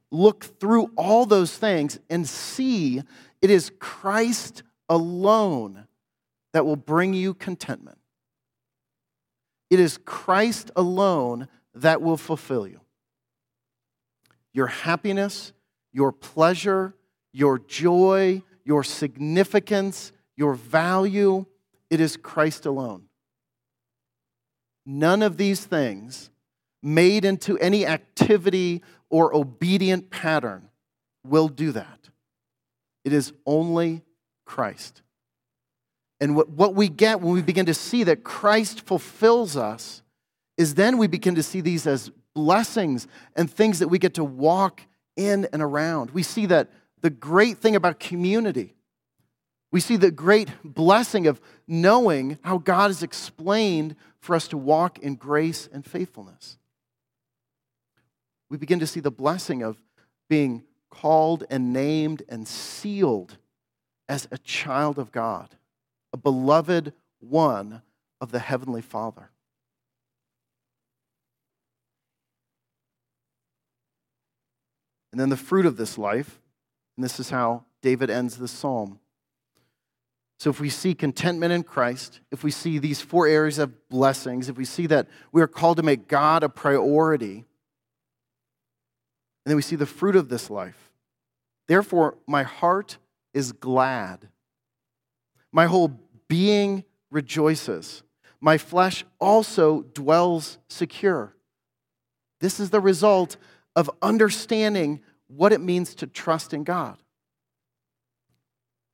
look 0.09 0.45
through 0.59 0.91
all 0.95 1.25
those 1.25 1.57
things 1.57 1.99
and 2.09 2.27
see 2.27 3.01
it 3.41 3.49
is 3.49 3.71
Christ 3.79 4.63
alone 4.89 5.86
that 6.53 6.65
will 6.65 6.75
bring 6.75 7.13
you 7.13 7.33
contentment. 7.33 7.99
It 9.69 9.79
is 9.79 9.97
Christ 10.05 10.71
alone 10.75 11.47
that 11.73 12.01
will 12.01 12.17
fulfill 12.17 12.67
you. 12.67 12.81
your 14.57 14.65
happiness, 14.65 15.53
your 15.93 16.11
pleasure, 16.11 16.95
your 17.31 17.59
joy, 17.59 18.41
your 18.65 18.83
significance, 18.83 20.11
your 20.35 20.55
value. 20.55 21.45
It 21.91 22.01
is 22.01 22.17
Christ 22.17 22.65
alone. 22.65 23.03
None 24.83 25.21
of 25.21 25.37
these 25.37 25.63
things 25.63 26.31
made 26.81 27.23
into 27.23 27.55
any 27.59 27.85
activity 27.85 28.81
or 29.11 29.35
obedient 29.35 30.09
pattern 30.09 30.69
will 31.23 31.49
do 31.49 31.71
that. 31.73 32.09
It 33.05 33.13
is 33.13 33.33
only 33.45 34.01
Christ. 34.43 35.03
And 36.19 36.35
what, 36.35 36.49
what 36.49 36.75
we 36.75 36.89
get 36.89 37.21
when 37.21 37.33
we 37.33 37.41
begin 37.41 37.67
to 37.67 37.73
see 37.73 38.03
that 38.03 38.23
Christ 38.23 38.85
fulfills 38.85 39.55
us 39.55 40.01
is 40.57 40.73
then 40.73 40.97
we 40.97 41.07
begin 41.07 41.35
to 41.35 41.43
see 41.43 41.61
these 41.61 41.85
as 41.85 42.11
blessings 42.33 43.07
and 43.35 43.49
things 43.49 43.79
that 43.79 43.87
we 43.87 43.99
get 43.99 44.15
to 44.15 44.23
walk 44.23 44.81
in 45.15 45.47
and 45.53 45.61
around. 45.61 46.11
We 46.11 46.23
see 46.23 46.47
that 46.47 46.69
the 47.01 47.09
great 47.09 47.57
thing 47.59 47.75
about 47.75 47.99
community, 47.99 48.75
we 49.71 49.79
see 49.79 49.97
the 49.97 50.11
great 50.11 50.49
blessing 50.63 51.27
of 51.27 51.39
knowing 51.67 52.39
how 52.41 52.57
God 52.57 52.87
has 52.87 53.03
explained 53.03 53.95
for 54.19 54.35
us 54.35 54.47
to 54.49 54.57
walk 54.57 54.99
in 54.99 55.15
grace 55.15 55.69
and 55.71 55.85
faithfulness. 55.85 56.57
We 58.49 58.57
begin 58.57 58.79
to 58.79 58.87
see 58.87 58.99
the 58.99 59.11
blessing 59.11 59.61
of 59.61 59.81
being 60.29 60.63
called 60.89 61.43
and 61.49 61.73
named 61.73 62.23
and 62.29 62.47
sealed 62.47 63.37
as 64.09 64.27
a 64.31 64.37
child 64.37 64.97
of 64.97 65.11
God, 65.11 65.49
a 66.17 66.19
beloved 66.19 66.93
one 67.19 67.83
of 68.19 68.31
the 68.31 68.39
Heavenly 68.39 68.81
Father. 68.81 69.29
And 75.11 75.21
then 75.21 75.29
the 75.29 75.37
fruit 75.37 75.67
of 75.67 75.77
this 75.77 75.97
life, 75.97 76.39
and 76.95 77.03
this 77.03 77.19
is 77.19 77.29
how 77.29 77.65
David 77.83 78.09
ends 78.09 78.37
the 78.37 78.47
psalm. 78.47 78.99
So, 80.39 80.49
if 80.49 80.59
we 80.59 80.69
see 80.69 80.93
contentment 80.93 81.53
in 81.53 81.63
Christ, 81.63 82.19
if 82.31 82.43
we 82.43 82.51
see 82.51 82.77
these 82.79 83.01
four 83.01 83.27
areas 83.27 83.59
of 83.59 83.89
blessings, 83.89 84.49
if 84.49 84.57
we 84.57 84.65
see 84.65 84.87
that 84.87 85.07
we 85.31 85.41
are 85.41 85.47
called 85.47 85.77
to 85.77 85.83
make 85.83 86.07
God 86.07 86.43
a 86.43 86.49
priority, 86.49 87.37
and 87.37 87.45
then 89.45 89.55
we 89.55 89.61
see 89.61 89.75
the 89.75 89.85
fruit 89.85 90.15
of 90.15 90.29
this 90.29 90.49
life. 90.49 90.91
Therefore, 91.67 92.17
my 92.27 92.43
heart 92.43 92.97
is 93.33 93.51
glad. 93.51 94.29
My 95.51 95.65
whole 95.65 95.99
being 96.27 96.83
rejoices. 97.11 98.03
My 98.39 98.57
flesh 98.57 99.05
also 99.19 99.81
dwells 99.81 100.57
secure. 100.67 101.35
This 102.39 102.59
is 102.59 102.69
the 102.69 102.81
result 102.81 103.37
of 103.75 103.89
understanding 104.01 105.01
what 105.27 105.51
it 105.51 105.61
means 105.61 105.95
to 105.95 106.07
trust 106.07 106.53
in 106.53 106.63
God. 106.63 106.97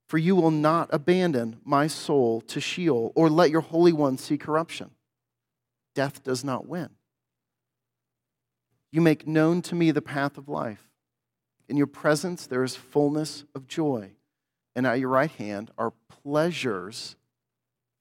For 0.07 0.17
you 0.17 0.35
will 0.35 0.51
not 0.51 0.89
abandon 0.91 1.59
my 1.63 1.87
soul 1.87 2.41
to 2.41 2.61
Sheol 2.61 3.11
or 3.15 3.29
let 3.29 3.49
your 3.49 3.61
Holy 3.61 3.91
One 3.93 4.17
see 4.17 4.37
corruption. 4.37 4.91
Death 5.95 6.23
does 6.23 6.43
not 6.43 6.67
win. 6.67 6.89
You 8.91 9.01
make 9.01 9.27
known 9.27 9.61
to 9.63 9.75
me 9.75 9.91
the 9.91 10.01
path 10.01 10.37
of 10.37 10.47
life. 10.47 10.87
In 11.67 11.77
your 11.77 11.87
presence 11.87 12.45
there 12.45 12.63
is 12.63 12.75
fullness 12.75 13.43
of 13.55 13.67
joy, 13.67 14.11
and 14.75 14.85
at 14.85 14.99
your 14.99 15.09
right 15.09 15.31
hand 15.31 15.71
are 15.77 15.93
pleasures 16.09 17.15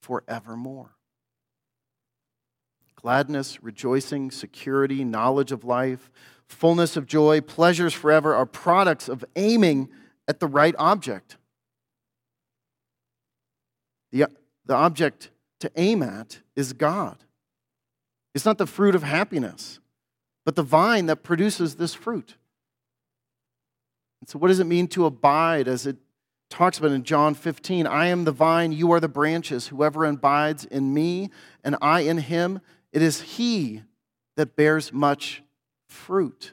forevermore. 0.03 0.91
Gladness, 2.97 3.63
rejoicing, 3.63 4.31
security, 4.31 5.03
knowledge 5.03 5.51
of 5.51 5.65
life 5.65 6.11
fullness 6.53 6.97
of 6.97 7.07
joy, 7.07 7.41
pleasures 7.41 7.93
forever 7.93 8.35
are 8.35 8.47
products 8.47 9.09
of 9.09 9.25
aiming 9.37 9.89
at 10.29 10.41
the 10.41 10.47
right 10.47 10.75
object. 10.79 11.37
The, 14.13 14.27
the 14.67 14.75
object 14.75 15.31
to 15.61 15.71
aim 15.77 16.03
at 16.03 16.41
is 16.55 16.73
God. 16.73 17.17
It's 18.35 18.45
not 18.45 18.59
the 18.59 18.67
fruit 18.67 18.95
of 18.95 19.03
happiness, 19.03 19.81
but 20.45 20.57
the 20.57 20.63
vine 20.63 21.07
that 21.07 21.23
produces 21.23 21.77
this 21.77 21.95
fruit. 21.95 22.37
And 24.21 24.29
so, 24.29 24.39
what 24.39 24.49
does 24.49 24.61
it 24.61 24.67
mean 24.67 24.87
to 24.89 25.07
abide 25.07 25.67
as 25.67 25.87
it 25.87 25.97
talks 26.53 26.79
about 26.79 26.93
in 26.93 27.03
John 27.03 27.35
15? 27.35 27.87
I 27.87 28.07
am 28.07 28.25
the 28.25 28.33
vine, 28.33 28.73
you 28.73 28.93
are 28.93 29.01
the 29.01 29.09
branches. 29.09 29.69
Whoever 29.69 30.05
abides 30.05 30.65
in 30.65 30.95
me 30.95 31.31
and 31.65 31.77
I 31.83 32.01
in 32.01 32.19
him, 32.19 32.61
it 32.93 33.03
is 33.03 33.23
he 33.23 33.83
that 34.37 34.55
bears 34.55 34.93
much 34.93 35.43
fruit. 35.89 36.53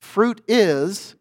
Fruit 0.00 0.42
is 0.48 1.14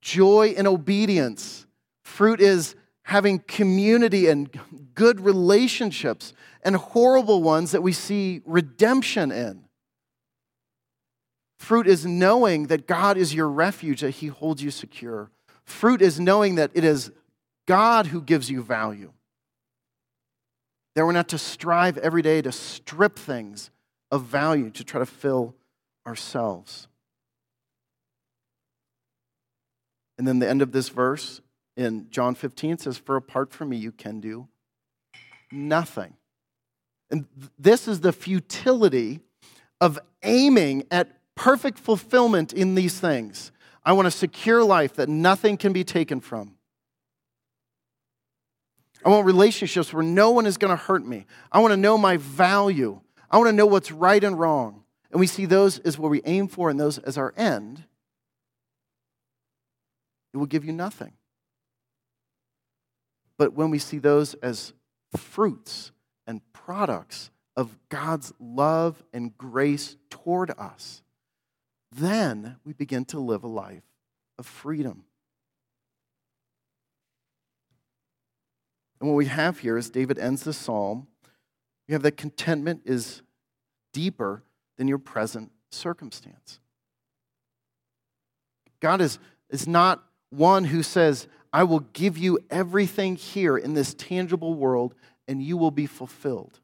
joy 0.00 0.54
and 0.56 0.66
obedience. 0.66 1.66
Fruit 2.02 2.40
is 2.40 2.76
having 3.02 3.38
community 3.40 4.26
and 4.26 4.48
good 4.94 5.20
relationships, 5.20 6.32
and 6.64 6.74
horrible 6.74 7.40
ones 7.40 7.70
that 7.70 7.80
we 7.82 7.92
see 7.92 8.42
redemption 8.44 9.30
in. 9.30 9.62
Fruit 11.58 11.86
is 11.86 12.04
knowing 12.04 12.66
that 12.66 12.88
God 12.88 13.16
is 13.16 13.32
your 13.32 13.48
refuge, 13.48 14.00
that 14.00 14.10
He 14.10 14.26
holds 14.26 14.60
you 14.60 14.72
secure. 14.72 15.30
Fruit 15.66 16.00
is 16.00 16.18
knowing 16.18 16.54
that 16.54 16.70
it 16.74 16.84
is 16.84 17.10
God 17.66 18.06
who 18.06 18.22
gives 18.22 18.50
you 18.50 18.62
value. 18.62 19.12
That 20.94 21.04
we're 21.04 21.12
not 21.12 21.28
to 21.28 21.38
strive 21.38 21.98
every 21.98 22.22
day 22.22 22.40
to 22.40 22.52
strip 22.52 23.18
things 23.18 23.70
of 24.10 24.24
value 24.24 24.70
to 24.70 24.84
try 24.84 25.00
to 25.00 25.06
fill 25.06 25.54
ourselves. 26.06 26.88
And 30.16 30.26
then 30.26 30.38
the 30.38 30.48
end 30.48 30.62
of 30.62 30.72
this 30.72 30.88
verse 30.88 31.40
in 31.76 32.08
John 32.10 32.34
15 32.34 32.78
says, 32.78 32.96
For 32.96 33.16
apart 33.16 33.52
from 33.52 33.68
me, 33.68 33.76
you 33.76 33.92
can 33.92 34.20
do 34.20 34.48
nothing. 35.52 36.14
And 37.10 37.26
this 37.58 37.86
is 37.86 38.00
the 38.00 38.12
futility 38.12 39.20
of 39.80 39.98
aiming 40.22 40.86
at 40.90 41.20
perfect 41.34 41.78
fulfillment 41.78 42.52
in 42.52 42.74
these 42.74 42.98
things. 42.98 43.52
I 43.86 43.92
want 43.92 44.06
a 44.06 44.10
secure 44.10 44.62
life 44.62 44.96
that 44.96 45.08
nothing 45.08 45.56
can 45.56 45.72
be 45.72 45.84
taken 45.84 46.20
from. 46.20 46.56
I 49.02 49.08
want 49.08 49.24
relationships 49.24 49.94
where 49.94 50.02
no 50.02 50.32
one 50.32 50.44
is 50.44 50.58
going 50.58 50.76
to 50.76 50.82
hurt 50.82 51.06
me. 51.06 51.24
I 51.50 51.60
want 51.60 51.72
to 51.72 51.78
know 51.78 51.96
my 51.96 52.18
value. 52.18 53.00
I 53.30 53.38
want 53.38 53.48
to 53.48 53.54
know 53.54 53.66
what's 53.66 53.90
right 53.90 54.22
and 54.22 54.38
wrong 54.38 54.82
and 55.16 55.20
we 55.20 55.26
see 55.26 55.46
those 55.46 55.78
as 55.78 55.98
what 55.98 56.10
we 56.10 56.20
aim 56.26 56.46
for 56.46 56.68
and 56.68 56.78
those 56.78 56.98
as 56.98 57.16
our 57.16 57.32
end, 57.38 57.84
it 60.34 60.36
will 60.36 60.44
give 60.44 60.62
you 60.62 60.72
nothing. 60.72 61.12
But 63.38 63.54
when 63.54 63.70
we 63.70 63.78
see 63.78 63.98
those 63.98 64.34
as 64.34 64.74
fruits 65.16 65.90
and 66.26 66.40
products 66.52 67.30
of 67.56 67.78
God's 67.88 68.34
love 68.38 69.02
and 69.14 69.36
grace 69.38 69.96
toward 70.10 70.50
us, 70.58 71.02
then 71.96 72.56
we 72.64 72.72
begin 72.72 73.04
to 73.06 73.18
live 73.18 73.44
a 73.44 73.48
life 73.48 73.82
of 74.38 74.46
freedom. 74.46 75.04
And 79.00 79.08
what 79.08 79.16
we 79.16 79.26
have 79.26 79.58
here 79.58 79.76
is 79.76 79.90
David 79.90 80.18
ends 80.18 80.44
the 80.44 80.52
psalm. 80.52 81.06
We 81.88 81.92
have 81.92 82.02
that 82.02 82.16
contentment 82.16 82.82
is 82.84 83.22
deeper 83.92 84.42
than 84.76 84.88
your 84.88 84.98
present 84.98 85.52
circumstance. 85.70 86.60
God 88.80 89.00
is, 89.00 89.18
is 89.50 89.66
not 89.66 90.04
one 90.30 90.64
who 90.64 90.82
says, 90.82 91.28
I 91.52 91.62
will 91.64 91.80
give 91.80 92.18
you 92.18 92.38
everything 92.50 93.16
here 93.16 93.56
in 93.56 93.74
this 93.74 93.94
tangible 93.94 94.54
world 94.54 94.94
and 95.28 95.42
you 95.42 95.56
will 95.56 95.70
be 95.70 95.86
fulfilled. 95.86 96.60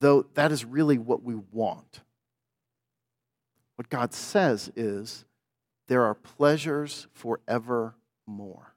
Though 0.00 0.26
that 0.34 0.52
is 0.52 0.64
really 0.64 0.98
what 0.98 1.22
we 1.22 1.34
want. 1.34 2.00
What 3.76 3.88
God 3.90 4.12
says 4.12 4.70
is, 4.74 5.24
there 5.88 6.02
are 6.02 6.14
pleasures 6.14 7.06
forevermore. 7.12 8.74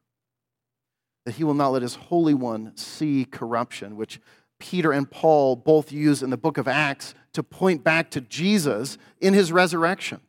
That 1.25 1.35
He 1.35 1.43
will 1.43 1.53
not 1.53 1.69
let 1.69 1.81
His 1.81 1.95
Holy 1.95 2.33
One 2.33 2.75
see 2.77 3.25
corruption, 3.25 3.95
which 3.95 4.19
Peter 4.59 4.91
and 4.91 5.09
Paul 5.09 5.55
both 5.55 5.91
use 5.91 6.21
in 6.21 6.29
the 6.29 6.37
book 6.37 6.57
of 6.57 6.67
Acts 6.67 7.15
to 7.33 7.41
point 7.41 7.83
back 7.83 8.11
to 8.11 8.21
Jesus 8.21 8.97
in 9.19 9.33
his 9.33 9.51
resurrection. 9.51 10.19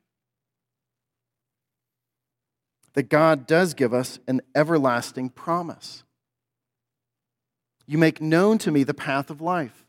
That 2.94 3.08
God 3.08 3.46
does 3.46 3.74
give 3.74 3.92
us 3.92 4.18
an 4.26 4.40
everlasting 4.54 5.30
promise. 5.30 6.04
You 7.86 7.98
make 7.98 8.20
known 8.20 8.58
to 8.58 8.70
me 8.70 8.84
the 8.84 8.94
path 8.94 9.30
of 9.30 9.40
life. 9.40 9.84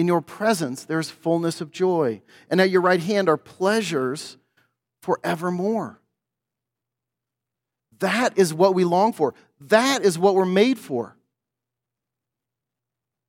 In 0.00 0.06
your 0.06 0.22
presence, 0.22 0.84
there's 0.84 1.10
fullness 1.10 1.60
of 1.60 1.70
joy, 1.70 2.22
and 2.48 2.58
at 2.58 2.70
your 2.70 2.80
right 2.80 3.02
hand 3.02 3.28
are 3.28 3.36
pleasures 3.36 4.38
forevermore. 5.02 6.00
That 7.98 8.38
is 8.38 8.54
what 8.54 8.74
we 8.74 8.84
long 8.84 9.12
for. 9.12 9.34
That 9.60 10.02
is 10.02 10.18
what 10.18 10.34
we're 10.34 10.46
made 10.46 10.78
for. 10.78 11.18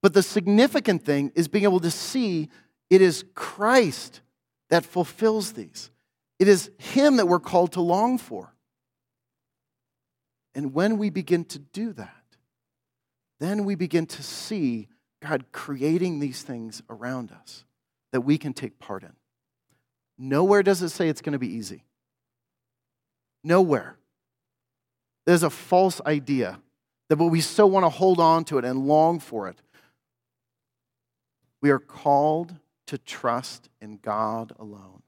But 0.02 0.14
the 0.14 0.24
significant 0.24 1.04
thing 1.04 1.34
is 1.36 1.50
being 1.50 1.66
able 1.66 1.82
to 1.82 1.92
see 1.92 2.48
it 2.90 3.02
is 3.02 3.26
Christ 3.36 4.22
that 4.70 4.86
fulfills 4.86 5.52
these. 5.52 5.92
It 6.40 6.48
is 6.48 6.72
Him 6.78 7.18
that 7.18 7.26
we're 7.26 7.42
called 7.42 7.74
to 7.74 7.82
long 7.82 8.18
for. 8.18 8.56
And 10.56 10.74
when 10.74 10.98
we 10.98 11.10
begin 11.10 11.44
to 11.44 11.60
do 11.60 11.92
that, 11.92 12.38
then 13.42 13.66
we 13.66 13.76
begin 13.76 14.06
to 14.06 14.24
see 14.24 14.88
God 15.22 15.46
creating 15.52 16.20
these 16.20 16.42
things 16.42 16.82
around 16.90 17.32
us 17.32 17.64
that 18.12 18.22
we 18.22 18.38
can 18.38 18.54
take 18.54 18.80
part 18.80 19.04
in. 19.04 19.14
Nowhere 20.18 20.64
does 20.64 20.82
it 20.82 20.90
say 20.90 21.08
it's 21.08 21.22
going 21.22 21.34
to 21.34 21.40
be 21.40 21.54
easy. 21.54 21.84
Nowhere. 23.44 23.98
There's 25.26 25.44
a 25.44 25.50
false 25.50 26.02
idea 26.06 26.60
that 27.10 27.16
but 27.18 27.26
we 27.26 27.42
so 27.42 27.68
want 27.68 27.86
to 27.86 27.90
hold 27.90 28.20
on 28.20 28.46
to 28.46 28.58
it 28.58 28.66
and 28.66 28.88
long 28.88 29.20
for 29.20 29.48
it. 29.48 29.62
We 31.62 31.70
are 31.70 31.80
called 31.80 32.56
to 32.88 32.98
trust 32.98 33.70
in 33.82 34.00
God 34.02 34.54
alone. 34.60 35.04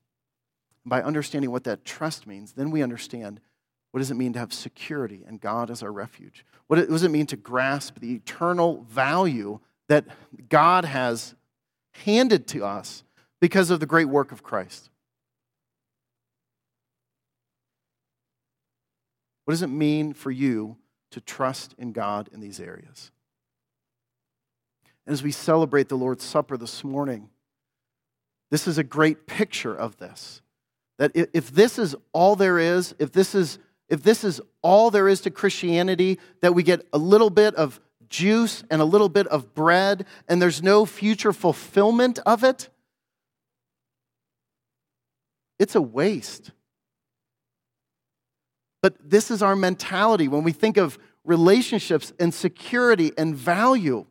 By 0.86 1.02
understanding 1.02 1.52
what 1.52 1.64
that 1.64 1.86
trust 1.86 2.28
means, 2.28 2.54
then 2.54 2.72
we 2.72 2.84
understand 2.84 3.40
what 3.92 4.00
does 4.00 4.12
it 4.12 4.16
mean 4.16 4.34
to 4.34 4.40
have 4.40 4.52
security 4.52 5.24
and 5.26 5.40
God 5.40 5.70
as 5.70 5.84
our 5.84 5.92
refuge? 5.92 6.46
What 6.68 6.88
does 6.88 7.04
it 7.04 7.12
mean 7.12 7.28
to 7.28 7.38
grasp 7.38 8.00
the 8.00 8.14
eternal 8.14 8.86
value 8.90 9.60
that 9.94 10.08
God 10.50 10.86
has 10.86 11.36
handed 12.04 12.48
to 12.48 12.66
us 12.66 13.04
because 13.40 13.70
of 13.70 13.80
the 13.80 13.86
great 13.86 14.10
work 14.10 14.32
of 14.32 14.42
Christ? 14.42 14.90
What 19.46 19.52
does 19.52 19.62
it 19.62 19.68
mean 19.68 20.14
for 20.14 20.32
you 20.32 20.78
to 21.12 21.22
trust 21.22 21.76
in 21.78 21.92
God 21.92 22.28
in 22.34 22.40
these 22.40 22.60
areas? 22.60 23.12
And 25.06 25.14
as 25.14 25.22
we 25.22 25.32
celebrate 25.32 25.90
the 25.90 25.96
Lord's 25.96 26.24
Supper 26.24 26.58
this 26.58 26.84
morning, 26.84 27.30
this 28.50 28.68
is 28.68 28.80
a 28.80 28.84
great 28.84 29.28
picture 29.28 29.76
of 29.76 29.98
this. 29.98 30.42
That 30.98 31.12
if 31.14 31.52
this 31.52 31.78
is 31.78 31.96
all 32.14 32.36
there 32.36 32.58
is, 32.58 32.96
if 32.98 33.12
this 33.12 33.36
is, 33.36 33.60
if 33.90 34.02
this 34.02 34.24
is 34.24 34.42
all 34.64 34.90
there 34.90 35.08
is 35.08 35.22
to 35.22 35.30
Christianity, 35.30 36.18
that 36.42 36.56
we 36.56 36.64
get 36.64 36.84
a 36.94 36.98
little 36.98 37.30
bit 37.30 37.54
of 37.54 37.80
juice 38.10 38.64
and 38.70 38.82
a 38.82 38.86
little 38.86 39.10
bit 39.10 39.28
of 39.28 39.54
bread, 39.54 40.06
and 40.28 40.42
there's 40.42 40.64
no 40.64 40.86
future 40.86 41.34
fulfillment 41.34 42.20
of 42.26 42.44
it, 42.44 42.70
it's 45.60 45.76
a 45.76 45.82
waste. 45.82 46.52
But 48.82 48.96
this 49.02 49.32
is 49.32 49.42
our 49.42 49.56
mentality 49.56 50.28
when 50.28 50.44
we 50.44 50.52
think 50.52 50.78
of 50.78 50.98
relationships 51.24 52.12
and 52.20 52.34
security 52.34 53.12
and 53.18 53.36
value. 53.36 54.06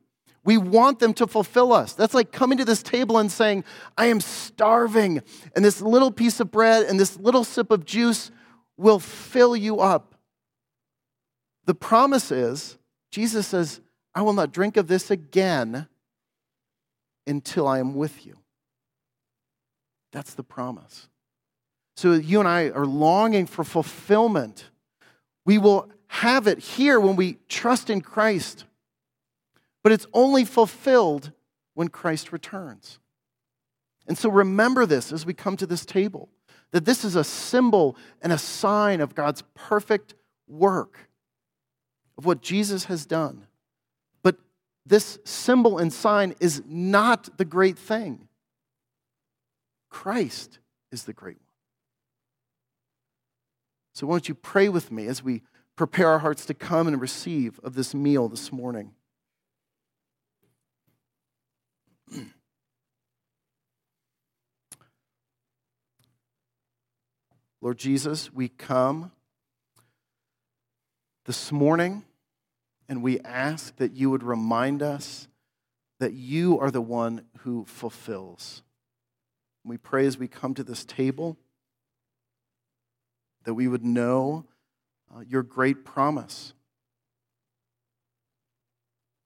We 0.45 0.57
want 0.57 0.99
them 0.99 1.15
to 1.15 1.27
fulfill 1.27 1.73
us. 1.73 1.93
That's 1.93 2.15
like 2.15 2.33
coming 2.33 2.59
to 2.59 2.65
this 2.65 2.83
table 2.83 3.19
and 3.19 3.31
saying, 3.31 3.65
I 3.97 4.07
am 4.07 4.21
starving, 4.21 5.23
and 5.55 5.65
this 5.65 5.81
little 5.81 6.11
piece 6.11 6.41
of 6.41 6.51
bread 6.51 6.87
and 6.87 6.99
this 6.99 7.19
little 7.19 7.45
sip 7.45 7.71
of 7.71 7.85
juice 7.85 8.31
will 8.77 8.99
fill 8.99 9.55
you 9.55 9.79
up. 9.79 10.15
The 11.67 11.75
promise 11.75 12.33
is, 12.33 12.79
Jesus 13.13 13.47
says, 13.47 13.81
I 14.15 14.23
will 14.23 14.33
not 14.33 14.53
drink 14.53 14.77
of 14.77 14.89
this 14.89 15.11
again 15.11 15.87
until 17.27 17.69
I 17.69 17.79
am 17.79 17.95
with 17.95 18.27
you. 18.27 18.39
That's 20.11 20.35
the 20.35 20.43
promise. 20.43 21.09
So 21.97 22.13
you 22.13 22.41
and 22.41 22.49
I 22.49 22.71
are 22.71 22.87
longing 22.87 23.47
for 23.47 23.65
fulfillment. 23.65 24.71
We 25.45 25.59
will 25.59 25.89
have 26.09 26.47
it 26.47 26.59
here 26.59 26.99
when 26.99 27.17
we 27.17 27.39
trust 27.49 27.91
in 27.91 28.01
Christ, 28.01 28.65
but 29.83 29.93
it's 29.93 30.07
only 30.13 30.45
fulfilled 30.45 31.33
when 31.75 31.89
Christ 31.89 32.33
returns. 32.33 32.99
And 34.07 34.19
so 34.19 34.29
remember 34.31 34.85
this 34.85 35.13
as 35.13 35.25
we 35.25 35.33
come 35.33 35.57
to 35.59 35.67
this 35.67 35.87
table 35.87 36.29
that 36.73 36.87
this 36.87 37.05
is 37.05 37.17
a 37.17 37.25
symbol 37.25 37.97
and 38.23 38.33
a 38.33 38.39
sign 38.39 39.01
of 39.01 39.15
God's 39.15 39.43
perfect 39.55 40.15
work, 40.49 41.11
of 42.23 42.27
what 42.27 42.41
Jesus 42.41 42.85
has 42.85 43.05
done. 43.05 43.49
But 44.23 44.37
this 44.87 45.19
symbol 45.25 45.79
and 45.79 45.93
sign 45.93 46.37
is 46.39 46.63
not 46.65 47.37
the 47.37 47.45
great 47.45 47.77
thing. 47.77 48.29
Christ 49.91 50.61
is 50.93 51.03
the 51.03 51.13
great 51.13 51.39
one. 51.39 51.47
So, 53.93 54.07
won't 54.07 54.29
you 54.29 54.37
pray 54.37 54.69
with 54.69 54.93
me 54.93 55.09
as 55.09 55.21
we 55.21 55.43
prepare 55.75 56.07
our 56.11 56.21
hearts 56.21 56.47
to 56.47 56.55
come 56.55 56.87
and 56.87 57.01
receive 57.01 57.59
of 57.65 57.75
this 57.75 57.93
meal 57.93 58.29
this 58.29 58.53
morning? 58.53 58.93
Lord 67.61 67.79
Jesus, 67.79 68.33
we 68.33 68.49
come 68.49 69.11
this 71.25 71.51
morning 71.51 72.05
and 72.89 73.03
we 73.03 73.21
ask 73.21 73.77
that 73.77 73.93
you 73.93 74.11
would 74.11 74.23
remind 74.23 74.83
us 74.83 75.29
that 75.99 76.13
you 76.13 76.59
are 76.59 76.71
the 76.71 76.81
one 76.81 77.25
who 77.39 77.65
fulfills. 77.65 78.63
We 79.65 79.79
pray 79.79 80.07
as 80.07 80.19
we 80.19 80.29
come 80.29 80.55
to 80.55 80.65
this 80.65 80.85
table 80.85 81.37
that 83.45 83.55
we 83.55 83.69
would 83.69 83.85
know 83.85 84.45
uh, 85.15 85.21
your 85.21 85.43
great 85.43 85.85
promise 85.85 86.55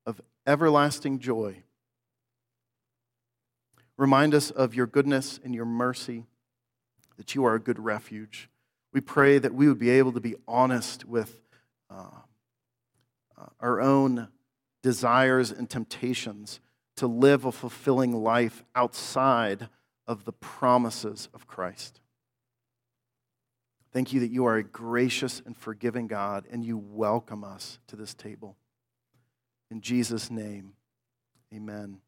of 0.04 0.20
everlasting 0.46 1.18
joy. 1.18 1.62
Remind 3.96 4.34
us 4.34 4.50
of 4.50 4.74
your 4.74 4.86
goodness 4.86 5.40
and 5.42 5.54
your 5.54 5.64
mercy, 5.64 6.26
that 7.16 7.34
you 7.34 7.44
are 7.44 7.54
a 7.54 7.60
good 7.60 7.78
refuge. 7.78 8.50
We 8.92 9.00
pray 9.00 9.38
that 9.38 9.54
we 9.54 9.68
would 9.68 9.78
be 9.78 9.90
able 9.90 10.12
to 10.12 10.20
be 10.20 10.36
honest 10.46 11.06
with 11.06 11.40
uh, 11.90 12.20
our 13.60 13.80
own 13.80 14.28
desires 14.82 15.50
and 15.50 15.68
temptations 15.68 16.60
to 16.96 17.06
live 17.06 17.44
a 17.44 17.52
fulfilling 17.52 18.12
life 18.12 18.64
outside 18.74 19.68
of 20.06 20.24
the 20.24 20.32
promises 20.32 21.28
of 21.34 21.46
Christ. 21.46 22.00
Thank 23.92 24.12
you 24.12 24.20
that 24.20 24.30
you 24.30 24.46
are 24.46 24.56
a 24.56 24.62
gracious 24.62 25.42
and 25.44 25.56
forgiving 25.56 26.06
God 26.06 26.46
and 26.50 26.64
you 26.64 26.76
welcome 26.76 27.44
us 27.44 27.78
to 27.88 27.96
this 27.96 28.14
table. 28.14 28.56
In 29.70 29.80
Jesus' 29.80 30.30
name, 30.30 30.74
amen. 31.54 31.98